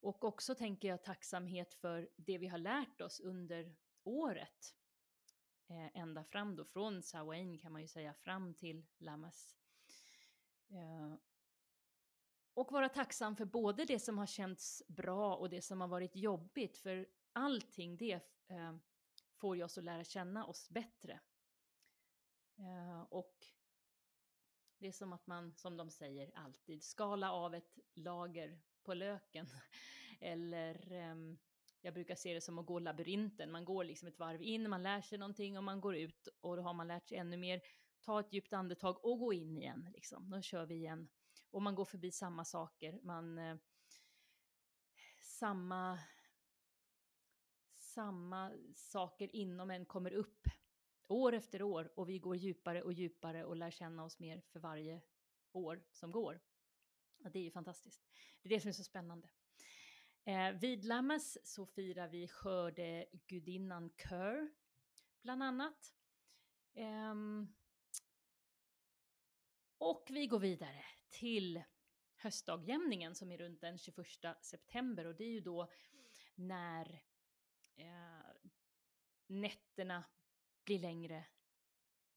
Och 0.00 0.24
också 0.24 0.54
tänker 0.54 0.88
jag 0.88 1.02
tacksamhet 1.02 1.74
för 1.74 2.08
det 2.16 2.38
vi 2.38 2.46
har 2.46 2.58
lärt 2.58 3.00
oss 3.00 3.20
under 3.20 3.76
året. 4.02 4.74
Eh, 5.68 5.96
ända 5.96 6.24
fram 6.24 6.56
då, 6.56 6.64
från 6.64 7.02
Sawain 7.02 7.58
kan 7.58 7.72
man 7.72 7.82
ju 7.82 7.88
säga, 7.88 8.14
fram 8.14 8.54
till 8.54 8.86
Lamas. 8.98 9.56
Eh, 10.68 11.14
och 12.54 12.72
vara 12.72 12.88
tacksam 12.88 13.36
för 13.36 13.44
både 13.44 13.84
det 13.84 13.98
som 13.98 14.18
har 14.18 14.26
känts 14.26 14.82
bra 14.88 15.36
och 15.36 15.50
det 15.50 15.62
som 15.62 15.80
har 15.80 15.88
varit 15.88 16.16
jobbigt, 16.16 16.78
för 16.78 17.08
allting 17.32 17.96
det 17.96 18.20
eh, 18.46 18.76
får 19.34 19.56
ju 19.56 19.64
oss 19.64 19.78
att 19.78 19.84
lära 19.84 20.04
känna 20.04 20.46
oss 20.46 20.70
bättre. 20.70 21.20
Eh, 22.58 23.02
och 23.02 23.46
det 24.80 24.88
är 24.88 24.92
som 24.92 25.12
att 25.12 25.26
man, 25.26 25.54
som 25.56 25.76
de 25.76 25.90
säger 25.90 26.30
alltid, 26.34 26.84
skala 26.84 27.32
av 27.32 27.54
ett 27.54 27.78
lager 27.94 28.60
på 28.82 28.94
löken. 28.94 29.46
Eller 30.20 30.92
ehm, 30.92 31.38
jag 31.80 31.94
brukar 31.94 32.14
se 32.14 32.34
det 32.34 32.40
som 32.40 32.58
att 32.58 32.66
gå 32.66 32.78
labyrinten. 32.78 33.50
Man 33.50 33.64
går 33.64 33.84
liksom 33.84 34.08
ett 34.08 34.18
varv 34.18 34.42
in, 34.42 34.70
man 34.70 34.82
lär 34.82 35.00
sig 35.00 35.18
någonting 35.18 35.58
och 35.58 35.64
man 35.64 35.80
går 35.80 35.96
ut 35.96 36.28
och 36.40 36.56
då 36.56 36.62
har 36.62 36.74
man 36.74 36.88
lärt 36.88 37.08
sig 37.08 37.18
ännu 37.18 37.36
mer. 37.36 37.60
Ta 38.00 38.20
ett 38.20 38.32
djupt 38.32 38.52
andetag 38.52 39.04
och 39.04 39.18
gå 39.18 39.32
in 39.32 39.56
igen. 39.56 39.88
Liksom. 39.92 40.30
Då 40.30 40.40
kör 40.42 40.66
vi 40.66 40.74
igen. 40.74 41.08
Och 41.50 41.62
man 41.62 41.74
går 41.74 41.84
förbi 41.84 42.12
samma 42.12 42.44
saker. 42.44 43.00
Man... 43.02 43.38
Eh, 43.38 43.56
samma... 45.20 45.98
Samma 47.78 48.52
saker 48.74 49.36
inom 49.36 49.70
en 49.70 49.86
kommer 49.86 50.12
upp 50.12 50.48
år 51.10 51.32
efter 51.32 51.62
år 51.62 51.92
och 51.94 52.08
vi 52.08 52.18
går 52.18 52.36
djupare 52.36 52.82
och 52.82 52.92
djupare 52.92 53.44
och 53.44 53.56
lär 53.56 53.70
känna 53.70 54.04
oss 54.04 54.18
mer 54.18 54.40
för 54.40 54.60
varje 54.60 55.02
år 55.52 55.82
som 55.92 56.10
går. 56.10 56.40
Och 57.24 57.30
det 57.30 57.38
är 57.38 57.42
ju 57.42 57.50
fantastiskt. 57.50 58.02
Det 58.42 58.48
är 58.48 58.50
det 58.50 58.60
som 58.60 58.68
är 58.68 58.72
så 58.72 58.84
spännande. 58.84 59.28
Eh, 60.24 60.52
vid 60.52 60.84
Lammas 60.84 61.38
så 61.44 61.66
firar 61.66 62.08
vi 62.08 62.28
skördegudinnan 62.28 63.90
Kör, 63.96 64.50
bland 65.22 65.42
annat. 65.42 65.94
Eh, 66.74 67.14
och 69.78 70.06
vi 70.10 70.26
går 70.26 70.38
vidare 70.38 70.84
till 71.08 71.62
höstdagjämningen 72.16 73.14
som 73.14 73.32
är 73.32 73.38
runt 73.38 73.60
den 73.60 73.78
21 73.78 74.06
september 74.40 75.04
och 75.04 75.14
det 75.14 75.24
är 75.24 75.32
ju 75.32 75.40
då 75.40 75.70
när 76.34 77.02
eh, 77.76 78.50
nätterna 79.26 80.04
blir 80.70 80.78
längre 80.78 81.26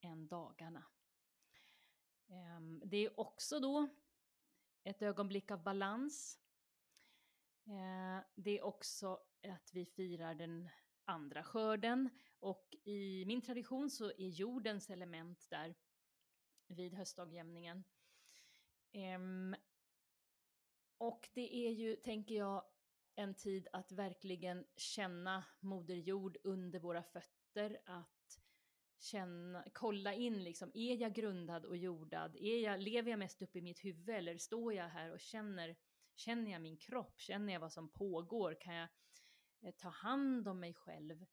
än 0.01 0.27
dagarna. 0.27 0.83
Ehm, 2.27 2.81
det 2.85 2.97
är 2.97 3.19
också 3.19 3.59
då 3.59 3.87
ett 4.83 5.01
ögonblick 5.01 5.51
av 5.51 5.63
balans. 5.63 6.39
Ehm, 7.65 8.23
det 8.35 8.59
är 8.59 8.61
också 8.61 9.19
att 9.43 9.73
vi 9.73 9.85
firar 9.85 10.35
den 10.35 10.69
andra 11.05 11.43
skörden 11.43 12.09
och 12.39 12.75
i 12.83 13.25
min 13.25 13.41
tradition 13.41 13.89
så 13.89 14.05
är 14.05 14.27
jordens 14.27 14.89
element 14.89 15.49
där 15.49 15.75
vid 16.67 16.93
höstdagjämningen. 16.93 17.83
Ehm, 18.91 19.55
och 20.97 21.29
det 21.33 21.55
är 21.55 21.71
ju, 21.71 21.95
tänker 21.95 22.35
jag, 22.35 22.65
en 23.15 23.33
tid 23.33 23.67
att 23.73 23.91
verkligen 23.91 24.65
känna 24.75 25.43
Moder 25.59 25.95
Jord 25.95 26.37
under 26.43 26.79
våra 26.79 27.03
fötter, 27.03 27.81
att 27.85 28.22
känna, 29.03 29.65
kolla 29.73 30.13
in 30.13 30.43
liksom, 30.43 30.71
är 30.73 30.95
jag 30.95 31.13
grundad 31.13 31.65
och 31.65 31.77
jordad? 31.77 32.35
Är 32.35 32.63
jag, 32.63 32.79
lever 32.81 33.09
jag 33.09 33.19
mest 33.19 33.41
upp 33.41 33.55
i 33.55 33.61
mitt 33.61 33.85
huvud 33.85 34.15
eller 34.15 34.37
står 34.37 34.73
jag 34.73 34.89
här 34.89 35.11
och 35.11 35.19
känner 35.19 35.75
Känner 36.15 36.51
jag 36.51 36.61
min 36.61 36.77
kropp? 36.77 37.19
Känner 37.19 37.53
jag 37.53 37.59
vad 37.59 37.73
som 37.73 37.89
pågår? 37.89 38.57
Kan 38.61 38.75
jag 38.75 38.89
eh, 39.61 39.71
ta 39.71 39.89
hand 39.89 40.47
om 40.47 40.59
mig 40.59 40.73
själv? 40.73 41.25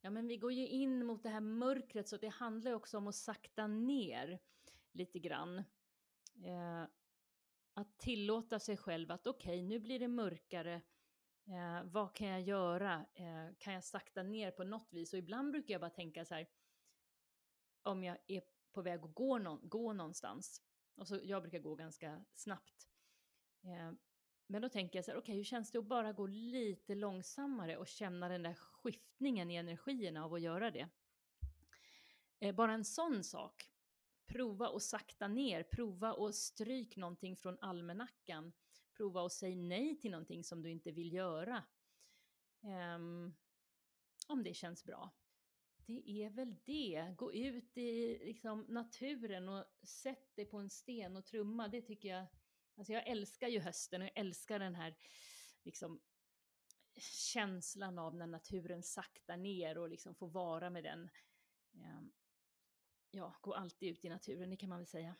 Ja, 0.00 0.10
men 0.10 0.26
vi 0.26 0.36
går 0.36 0.52
ju 0.52 0.68
in 0.68 1.06
mot 1.06 1.22
det 1.22 1.28
här 1.28 1.40
mörkret 1.40 2.08
så 2.08 2.16
det 2.16 2.28
handlar 2.28 2.70
ju 2.70 2.74
också 2.74 2.98
om 2.98 3.06
att 3.06 3.14
sakta 3.14 3.66
ner 3.66 4.40
lite 4.92 5.18
grann. 5.18 5.58
Eh, 6.44 6.84
att 7.74 7.98
tillåta 7.98 8.58
sig 8.58 8.76
själv 8.76 9.10
att 9.10 9.26
okej, 9.26 9.58
okay, 9.58 9.62
nu 9.62 9.80
blir 9.80 9.98
det 9.98 10.08
mörkare. 10.08 10.74
Eh, 11.46 11.84
vad 11.84 12.14
kan 12.14 12.26
jag 12.26 12.42
göra? 12.42 13.06
Eh, 13.14 13.54
kan 13.58 13.72
jag 13.72 13.84
sakta 13.84 14.22
ner 14.22 14.50
på 14.50 14.64
något 14.64 14.92
vis? 14.92 15.12
Och 15.12 15.18
ibland 15.18 15.52
brukar 15.52 15.74
jag 15.74 15.80
bara 15.80 15.90
tänka 15.90 16.24
så 16.24 16.34
här, 16.34 16.46
om 17.82 18.04
jag 18.04 18.18
är 18.26 18.42
på 18.72 18.82
väg 18.82 19.04
att 19.04 19.14
gå, 19.14 19.38
någon, 19.38 19.68
gå 19.68 19.92
någonstans, 19.92 20.62
och 20.94 21.08
så, 21.08 21.20
jag 21.24 21.42
brukar 21.42 21.58
gå 21.58 21.74
ganska 21.74 22.24
snabbt, 22.34 22.88
eh, 23.64 23.92
men 24.46 24.62
då 24.62 24.68
tänker 24.68 24.98
jag 24.98 25.04
så 25.04 25.10
här, 25.10 25.18
okej, 25.18 25.22
okay, 25.22 25.36
hur 25.36 25.44
känns 25.44 25.70
det 25.70 25.78
att 25.78 25.86
bara 25.86 26.12
gå 26.12 26.26
lite 26.26 26.94
långsammare 26.94 27.76
och 27.76 27.86
känna 27.86 28.28
den 28.28 28.42
där 28.42 28.54
skiftningen 28.54 29.50
i 29.50 29.56
energierna 29.56 30.24
av 30.24 30.34
att 30.34 30.40
göra 30.40 30.70
det? 30.70 30.88
Eh, 32.38 32.54
bara 32.54 32.72
en 32.72 32.84
sån 32.84 33.24
sak. 33.24 33.70
Prova 34.26 34.68
att 34.68 34.82
sakta 34.82 35.28
ner, 35.28 35.62
prova 35.62 36.12
att 36.12 36.34
stryk 36.34 36.96
någonting 36.96 37.36
från 37.36 37.58
almanackan, 37.60 38.52
prova 38.96 39.26
att 39.26 39.32
säga 39.32 39.56
nej 39.56 40.00
till 40.00 40.10
någonting 40.10 40.44
som 40.44 40.62
du 40.62 40.70
inte 40.70 40.92
vill 40.92 41.12
göra. 41.12 41.64
Um, 42.94 43.34
om 44.28 44.42
det 44.42 44.54
känns 44.54 44.84
bra. 44.84 45.10
Det 45.86 46.10
är 46.22 46.30
väl 46.30 46.56
det. 46.64 47.14
Gå 47.16 47.32
ut 47.32 47.76
i 47.76 48.18
liksom, 48.24 48.66
naturen 48.68 49.48
och 49.48 49.64
sätt 49.82 50.36
dig 50.36 50.44
på 50.44 50.58
en 50.58 50.70
sten 50.70 51.16
och 51.16 51.26
trumma. 51.26 51.68
Det 51.68 51.82
tycker 51.82 52.08
jag 52.08 52.26
Alltså 52.74 52.92
jag 52.92 53.06
älskar 53.06 53.48
ju 53.48 53.60
hösten 53.60 54.02
och 54.02 54.06
jag 54.06 54.18
älskar 54.18 54.58
den 54.58 54.74
här 54.74 54.96
liksom, 55.62 56.00
känslan 56.96 57.98
av 57.98 58.14
när 58.14 58.26
naturen 58.26 58.82
saktar 58.82 59.36
ner 59.36 59.78
och 59.78 59.88
liksom 59.88 60.14
får 60.14 60.28
vara 60.28 60.70
med 60.70 60.84
den. 60.84 61.10
Ehm, 61.74 62.12
ja, 63.10 63.34
gå 63.40 63.54
alltid 63.54 63.88
ut 63.88 64.04
i 64.04 64.08
naturen, 64.08 64.50
det 64.50 64.56
kan 64.56 64.68
man 64.68 64.78
väl 64.78 64.86
säga. 64.86 65.16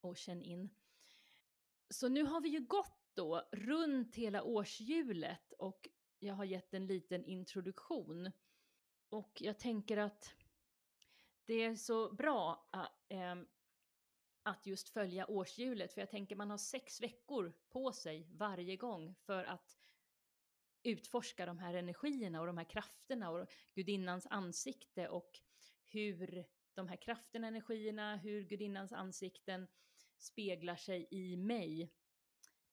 Och 0.00 0.16
känn 0.16 0.42
in. 0.42 0.70
Så 1.90 2.08
nu 2.08 2.22
har 2.22 2.40
vi 2.40 2.48
ju 2.48 2.60
gått 2.60 3.14
då 3.14 3.48
runt 3.52 4.16
hela 4.16 4.42
årshjulet 4.42 5.52
och 5.52 5.88
jag 6.18 6.34
har 6.34 6.44
gett 6.44 6.74
en 6.74 6.86
liten 6.86 7.24
introduktion. 7.24 8.32
Och 9.12 9.42
jag 9.42 9.58
tänker 9.58 9.96
att 9.96 10.34
det 11.44 11.54
är 11.54 11.74
så 11.74 12.12
bra 12.12 12.68
äh, 13.08 13.34
att 14.42 14.66
just 14.66 14.88
följa 14.88 15.26
årshjulet, 15.26 15.92
för 15.92 16.00
jag 16.00 16.10
tänker 16.10 16.36
man 16.36 16.50
har 16.50 16.58
sex 16.58 17.00
veckor 17.00 17.52
på 17.68 17.92
sig 17.92 18.26
varje 18.30 18.76
gång 18.76 19.14
för 19.14 19.44
att 19.44 19.78
utforska 20.82 21.46
de 21.46 21.58
här 21.58 21.74
energierna 21.74 22.40
och 22.40 22.46
de 22.46 22.58
här 22.58 22.64
krafterna 22.64 23.30
och 23.30 23.48
gudinnans 23.74 24.26
ansikte 24.26 25.08
och 25.08 25.40
hur 25.84 26.44
de 26.74 26.88
här 26.88 26.96
krafterna, 26.96 27.46
energierna, 27.46 28.16
hur 28.16 28.42
gudinnans 28.42 28.92
ansikten 28.92 29.68
speglar 30.18 30.76
sig 30.76 31.06
i 31.10 31.36
mig. 31.36 31.82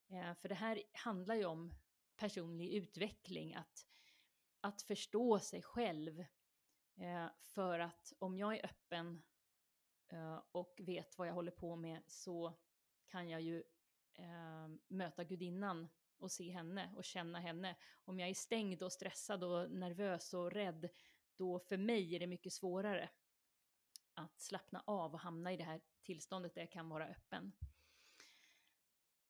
Eh, 0.09 0.33
för 0.33 0.49
det 0.49 0.55
här 0.55 0.83
handlar 0.93 1.35
ju 1.35 1.45
om 1.45 1.73
personlig 2.15 2.73
utveckling, 2.73 3.53
att, 3.53 3.88
att 4.61 4.81
förstå 4.81 5.39
sig 5.39 5.61
själv. 5.61 6.19
Eh, 6.95 7.27
för 7.41 7.79
att 7.79 8.13
om 8.19 8.37
jag 8.37 8.57
är 8.57 8.65
öppen 8.65 9.21
Eh, 10.11 10.41
och 10.51 10.79
vet 10.83 11.17
vad 11.17 11.27
jag 11.27 11.33
håller 11.33 11.51
på 11.51 11.75
med 11.75 12.01
så 12.07 12.53
kan 13.07 13.29
jag 13.29 13.41
ju 13.41 13.63
eh, 14.13 14.67
möta 14.87 15.23
gudinnan 15.23 15.87
och 16.17 16.31
se 16.31 16.51
henne 16.51 16.93
och 16.95 17.03
känna 17.03 17.39
henne. 17.39 17.75
Om 18.05 18.19
jag 18.19 18.29
är 18.29 18.33
stängd 18.33 18.83
och 18.83 18.93
stressad 18.93 19.43
och 19.43 19.71
nervös 19.71 20.33
och 20.33 20.51
rädd, 20.51 20.89
då 21.35 21.59
för 21.59 21.77
mig 21.77 22.15
är 22.15 22.19
det 22.19 22.27
mycket 22.27 22.53
svårare 22.53 23.09
att 24.13 24.39
slappna 24.39 24.83
av 24.85 25.13
och 25.13 25.19
hamna 25.19 25.53
i 25.53 25.57
det 25.57 25.63
här 25.63 25.81
tillståndet 26.01 26.55
där 26.55 26.61
jag 26.61 26.71
kan 26.71 26.89
vara 26.89 27.07
öppen. 27.07 27.51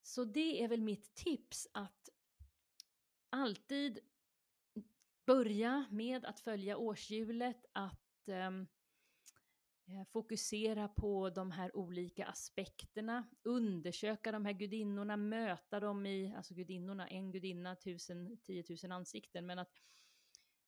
Så 0.01 0.25
det 0.25 0.63
är 0.63 0.67
väl 0.67 0.81
mitt 0.81 1.15
tips 1.15 1.67
att 1.73 2.09
alltid 3.29 3.99
börja 5.33 5.85
med 5.91 6.25
att 6.25 6.39
följa 6.39 6.77
årshjulet, 6.77 7.65
att 7.73 8.27
ehm, 8.27 8.67
Eh, 9.91 10.05
fokusera 10.05 10.87
på 10.87 11.29
de 11.29 11.51
här 11.51 11.75
olika 11.75 12.25
aspekterna, 12.25 13.27
undersöka 13.43 14.31
de 14.31 14.45
här 14.45 14.53
gudinnorna, 14.53 15.17
möta 15.17 15.79
dem 15.79 16.05
i, 16.05 16.35
alltså 16.35 16.53
gudinnorna, 16.53 17.07
en 17.07 17.31
gudinna, 17.31 17.75
tusen, 17.75 18.37
tiotusen 18.43 18.91
ansikten, 18.91 19.45
men 19.45 19.59
att 19.59 19.71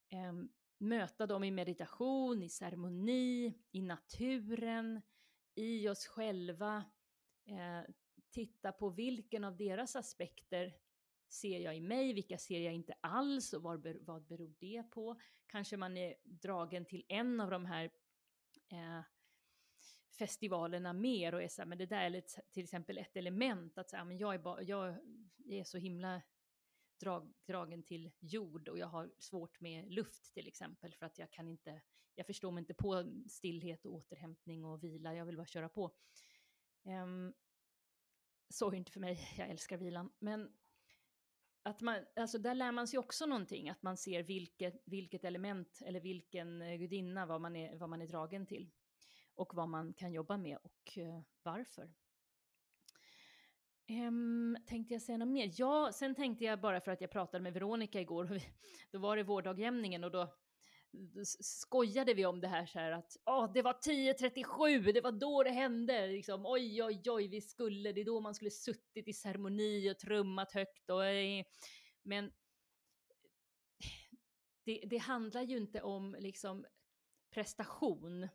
eh, 0.10 0.34
möta 0.78 1.28
dem 1.28 1.44
i 1.44 1.52
meditation, 1.52 2.44
i 2.44 2.50
ceremoni, 2.50 3.54
i 3.72 3.82
naturen, 3.82 5.02
i 5.56 5.90
oss 5.90 6.06
själva, 6.06 6.86
eh, 7.46 7.94
titta 8.32 8.72
på 8.72 8.90
vilken 8.90 9.44
av 9.44 9.58
deras 9.58 9.96
aspekter 9.96 10.74
ser 11.34 11.60
jag 11.60 11.78
i 11.78 11.82
mig, 11.82 12.14
vilka 12.14 12.38
ser 12.38 12.60
jag 12.60 12.74
inte 12.74 12.94
alls 13.02 13.54
och 13.54 13.64
vad, 13.64 13.98
vad 14.02 14.26
beror 14.26 14.54
det 14.60 14.84
på? 14.92 15.20
Kanske 15.48 15.78
man 15.78 15.98
är 15.98 16.16
dragen 16.24 16.86
till 16.86 17.06
en 17.08 17.42
av 17.42 17.52
de 17.52 17.66
här 17.66 17.92
eh, 18.72 19.02
festivalerna 20.18 20.94
mer 20.94 21.34
och 21.34 21.44
är 21.44 21.48
så 21.48 21.62
här, 21.62 21.68
men 21.68 21.78
det 21.78 21.86
där 21.86 22.16
är 22.16 22.24
till 22.52 22.64
exempel 22.64 22.98
ett 22.98 23.16
element 23.16 23.78
att 23.78 23.90
säga, 23.90 24.06
men 24.06 24.18
jag 24.18 24.34
är, 24.34 24.40
bara, 24.40 24.64
jag 24.64 24.98
är 25.50 25.64
så 25.64 25.78
himla 25.78 26.22
drag, 27.00 27.34
dragen 27.48 27.84
till 27.84 28.12
jord 28.20 28.70
och 28.70 28.78
jag 28.78 28.88
har 28.88 29.12
svårt 29.18 29.60
med 29.60 29.92
luft 29.94 30.34
till 30.34 30.48
exempel 30.48 30.96
för 30.96 31.06
att 31.06 31.18
jag 31.18 31.32
kan 31.32 31.48
inte, 31.48 31.82
jag 32.16 32.26
förstår 32.26 32.52
mig 32.52 32.62
inte 32.62 32.74
på 32.74 33.12
stillhet 33.30 33.86
och 33.86 33.94
återhämtning 33.94 34.66
och 34.66 34.84
vila, 34.84 35.16
jag 35.16 35.26
vill 35.26 35.38
bara 35.38 35.46
köra 35.46 35.70
på. 35.70 35.92
Um, 36.84 37.34
så 38.50 38.72
är 38.72 38.76
inte 38.76 38.92
för 38.92 39.00
mig, 39.00 39.20
jag 39.38 39.50
älskar 39.50 39.78
vilan, 39.78 40.12
men 40.20 40.54
att 41.64 41.82
man, 41.82 42.06
alltså 42.16 42.38
där 42.38 42.56
lär 42.56 42.72
man 42.72 42.88
sig 42.88 43.00
också 43.00 43.26
någonting, 43.26 43.70
att 43.70 43.84
man 43.84 43.98
ser 43.98 44.24
vilket, 44.24 44.82
vilket 44.86 45.26
element 45.26 45.82
eller 45.86 46.00
vilken 46.00 46.62
eh, 46.62 46.76
gudinna, 46.76 47.26
vad 47.26 47.42
man, 47.42 47.56
är, 47.56 47.78
vad 47.78 47.90
man 47.90 48.02
är 48.02 48.08
dragen 48.08 48.46
till. 48.46 48.72
Och 49.36 49.54
vad 49.54 49.70
man 49.70 49.94
kan 49.94 50.14
jobba 50.14 50.38
med 50.38 50.58
och 50.58 50.98
uh, 50.98 51.22
varför. 51.44 51.94
Um, 53.90 54.58
tänkte 54.68 54.94
jag 54.94 55.02
säga 55.02 55.18
något 55.18 55.28
mer? 55.28 55.52
Ja, 55.58 55.92
sen 55.94 56.16
tänkte 56.16 56.46
jag 56.46 56.62
bara 56.62 56.82
för 56.82 56.92
att 56.92 57.02
jag 57.02 57.12
pratade 57.12 57.44
med 57.44 57.54
Veronica 57.54 58.02
igår, 58.02 58.24
och 58.24 58.36
vi, 58.36 58.44
då 58.92 59.00
var 59.00 59.18
det 59.18 59.24
vårdagjämningen 59.24 60.04
och 60.04 60.12
då 60.12 60.34
skojade 61.40 62.14
vi 62.14 62.26
om 62.26 62.42
det 62.42 62.48
här 62.48 62.66
så 62.66 62.80
här 62.80 62.92
att 62.92 63.18
oh, 63.26 63.54
det 63.54 63.62
var 63.62 63.74
10.37, 63.74 64.94
det 64.94 65.02
var 65.02 65.12
då 65.12 65.44
det 65.44 65.50
hände, 65.50 66.08
liksom, 66.08 66.46
oj 66.46 66.84
oj 66.84 67.02
oj, 67.06 67.28
vi 67.28 67.42
skulle, 67.42 67.92
det 67.92 68.02
är 68.02 68.06
då 68.06 68.20
man 68.20 68.36
skulle 68.36 68.52
suttit 68.52 69.08
i 69.08 69.14
ceremoni 69.14 69.92
och 69.92 70.00
trummat 70.00 70.52
högt 70.52 70.90
och 70.90 71.06
eh, 71.06 71.46
men 72.04 72.32
det, 74.66 74.84
det 74.86 74.98
handlar 74.98 75.42
ju 75.42 75.58
inte 75.58 75.82
om 75.82 76.16
liksom 76.20 76.66
prestation 77.30 78.28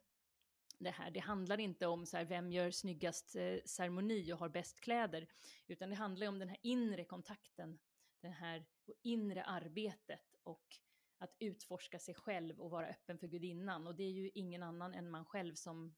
det 0.79 0.91
här. 0.91 1.11
Det 1.11 1.21
handlar 1.21 1.61
inte 1.61 1.87
om 1.87 2.07
så 2.07 2.17
här, 2.17 2.25
vem 2.25 2.53
gör 2.53 2.71
snyggast 2.71 3.37
eh, 3.37 3.59
ceremoni 3.65 4.33
och 4.33 4.39
har 4.39 4.49
bäst 4.49 4.81
kläder, 4.81 5.27
utan 5.67 5.91
det 5.91 5.97
handlar 5.97 6.29
om 6.29 6.39
den 6.39 6.49
här 6.49 6.59
inre 6.63 7.05
kontakten, 7.05 7.79
det 8.21 8.29
här 8.29 8.65
inre 9.03 9.45
arbetet 9.45 10.35
och 10.43 10.79
att 11.19 11.37
utforska 11.39 11.99
sig 11.99 12.15
själv 12.15 12.61
och 12.61 12.71
vara 12.71 12.89
öppen 12.89 13.19
för 13.19 13.27
gudinnan. 13.27 13.87
Och 13.87 13.95
det 13.95 14.05
är 14.05 14.11
ju 14.11 14.31
ingen 14.35 14.63
annan 14.63 14.95
än 14.95 15.11
man 15.11 15.25
själv 15.25 15.55
som, 15.55 15.95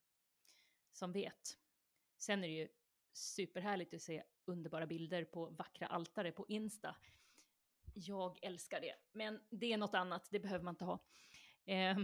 som 0.93 1.13
vet. 1.13 1.59
Sen 2.19 2.45
är 2.45 2.49
det 2.49 2.55
ju 2.55 2.69
superhärligt 3.13 3.95
att 3.95 4.03
se 4.03 4.25
underbara 4.45 4.87
bilder 4.87 5.25
på 5.25 5.51
vackra 5.51 5.87
altare 5.87 6.33
på 6.33 6.47
Insta. 6.49 6.97
Jag 7.95 8.39
älskar 8.43 8.81
det, 8.81 8.95
men 9.13 9.41
det 9.51 9.73
är 9.73 9.79
något 9.79 9.95
annat, 9.95 10.29
det 10.31 10.41
behöver 10.41 10.65
man 10.65 10.75
inte 10.75 10.85
ha. 10.85 10.99
Eh, 11.65 11.99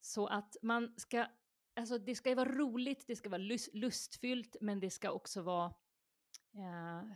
så 0.00 0.26
att 0.26 0.56
man 0.62 0.94
ska, 0.96 1.26
alltså 1.74 1.98
det 1.98 2.14
ska 2.14 2.28
ju 2.28 2.34
vara 2.34 2.52
roligt, 2.52 3.06
det 3.06 3.16
ska 3.16 3.28
vara 3.28 3.38
lust, 3.38 3.74
lustfyllt, 3.74 4.56
men 4.60 4.80
det 4.80 4.90
ska 4.90 5.10
också 5.10 5.42
vara, 5.42 5.74
eh, 6.54 7.10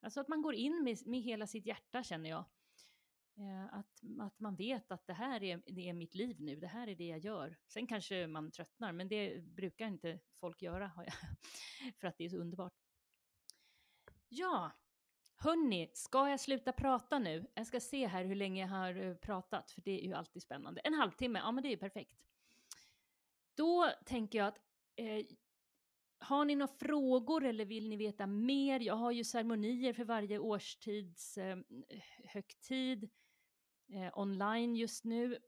alltså 0.00 0.20
att 0.20 0.28
man 0.28 0.42
går 0.42 0.54
in 0.54 0.84
med, 0.84 1.06
med 1.06 1.20
hela 1.20 1.46
sitt 1.46 1.66
hjärta 1.66 2.02
känner 2.02 2.30
jag. 2.30 2.44
Eh, 3.36 3.64
att, 3.64 4.02
att 4.20 4.40
man 4.40 4.56
vet 4.56 4.92
att 4.92 5.06
det 5.06 5.12
här 5.12 5.42
är, 5.42 5.62
det 5.66 5.88
är 5.88 5.92
mitt 5.92 6.14
liv 6.14 6.40
nu, 6.40 6.56
det 6.56 6.66
här 6.66 6.88
är 6.88 6.94
det 6.94 7.06
jag 7.06 7.18
gör. 7.18 7.56
Sen 7.66 7.86
kanske 7.86 8.26
man 8.26 8.50
tröttnar, 8.50 8.92
men 8.92 9.08
det 9.08 9.44
brukar 9.44 9.86
inte 9.86 10.20
folk 10.40 10.62
göra, 10.62 10.90
för 12.00 12.08
att 12.08 12.18
det 12.18 12.24
är 12.24 12.28
så 12.28 12.36
underbart. 12.36 12.74
Ja, 14.28 14.72
hörni, 15.36 15.90
ska 15.94 16.28
jag 16.28 16.40
sluta 16.40 16.72
prata 16.72 17.18
nu? 17.18 17.46
Jag 17.54 17.66
ska 17.66 17.80
se 17.80 18.06
här 18.06 18.24
hur 18.24 18.34
länge 18.34 18.62
jag 18.62 18.68
har 18.68 18.94
eh, 18.94 19.14
pratat, 19.14 19.70
för 19.70 19.80
det 19.80 20.00
är 20.04 20.06
ju 20.06 20.14
alltid 20.14 20.42
spännande. 20.42 20.80
En 20.80 20.94
halvtimme, 20.94 21.38
ja 21.38 21.52
men 21.52 21.62
det 21.62 21.68
är 21.68 21.70
ju 21.70 21.76
perfekt. 21.76 22.26
Då 23.54 23.90
tänker 24.06 24.38
jag 24.38 24.48
att 24.48 24.58
eh, 24.96 25.26
har 26.18 26.44
ni 26.44 26.56
några 26.56 26.72
frågor 26.72 27.44
eller 27.44 27.64
vill 27.64 27.88
ni 27.88 27.96
veta 27.96 28.26
mer? 28.26 28.80
Jag 28.80 28.94
har 28.94 29.10
ju 29.10 29.24
ceremonier 29.24 29.92
för 29.92 30.04
varje 30.04 30.38
årstids 30.38 31.38
eh, 31.38 31.58
högtid 32.24 33.10
eh, 33.88 34.18
online 34.18 34.76
just 34.76 35.04
nu. 35.04 35.38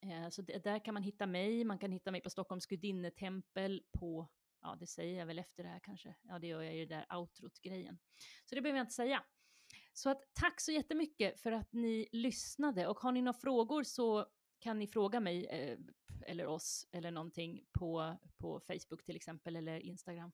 Eh, 0.00 0.28
så 0.28 0.42
det, 0.42 0.64
där 0.64 0.84
kan 0.84 0.94
man 0.94 1.02
hitta 1.02 1.26
mig. 1.26 1.64
Man 1.64 1.78
kan 1.78 1.92
hitta 1.92 2.10
mig 2.10 2.20
på 2.20 2.30
Stockholms 2.30 2.66
gudinnetempel 2.66 3.82
på, 3.92 4.28
ja 4.60 4.76
det 4.80 4.86
säger 4.86 5.18
jag 5.18 5.26
väl 5.26 5.38
efter 5.38 5.62
det 5.62 5.68
här 5.68 5.80
kanske. 5.80 6.14
Ja 6.22 6.38
det 6.38 6.46
gör 6.46 6.62
jag 6.62 6.76
i 6.76 6.86
det 6.86 6.94
där 6.94 7.16
outrot-grejen. 7.16 7.98
Så 8.44 8.54
det 8.54 8.60
behöver 8.60 8.78
jag 8.78 8.84
inte 8.84 8.94
säga. 8.94 9.24
Så 9.92 10.10
att 10.10 10.22
tack 10.32 10.60
så 10.60 10.72
jättemycket 10.72 11.40
för 11.40 11.52
att 11.52 11.72
ni 11.72 12.08
lyssnade 12.12 12.86
och 12.86 12.98
har 12.98 13.12
ni 13.12 13.22
några 13.22 13.38
frågor 13.38 13.82
så 13.82 14.26
kan 14.58 14.78
ni 14.78 14.86
fråga 14.86 15.20
mig 15.20 15.46
eh, 15.46 15.78
eller 16.26 16.46
oss 16.46 16.86
eller 16.92 17.10
någonting 17.10 17.64
på, 17.72 18.18
på 18.36 18.60
Facebook 18.60 19.04
till 19.04 19.16
exempel 19.16 19.56
eller 19.56 19.80
Instagram. 19.80 20.32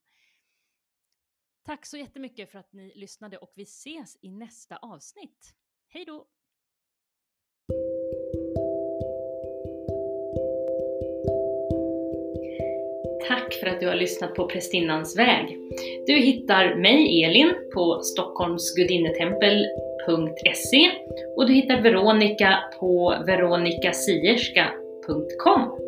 Tack 1.63 1.87
så 1.87 1.97
jättemycket 1.97 2.51
för 2.51 2.59
att 2.59 2.73
ni 2.73 2.93
lyssnade 2.95 3.39
och 3.39 3.53
vi 3.55 3.63
ses 3.63 4.17
i 4.21 4.31
nästa 4.31 4.77
avsnitt. 4.77 5.55
Hej 5.89 6.05
då! 6.05 6.29
För 13.61 13.67
att 13.67 13.81
du 13.81 13.87
har 13.87 13.95
lyssnat 13.95 14.35
på 14.35 14.47
Prästinnans 14.47 15.19
väg. 15.19 15.59
Du 16.07 16.13
hittar 16.13 16.75
mig, 16.75 17.25
Elin, 17.25 17.55
på 17.75 18.01
stockholmsgudinnetempel.se 18.03 20.91
och 21.37 21.47
du 21.47 21.53
hittar 21.53 21.81
Veronica 21.81 22.59
på 22.81 23.15
veronikasierska.com 23.27 25.80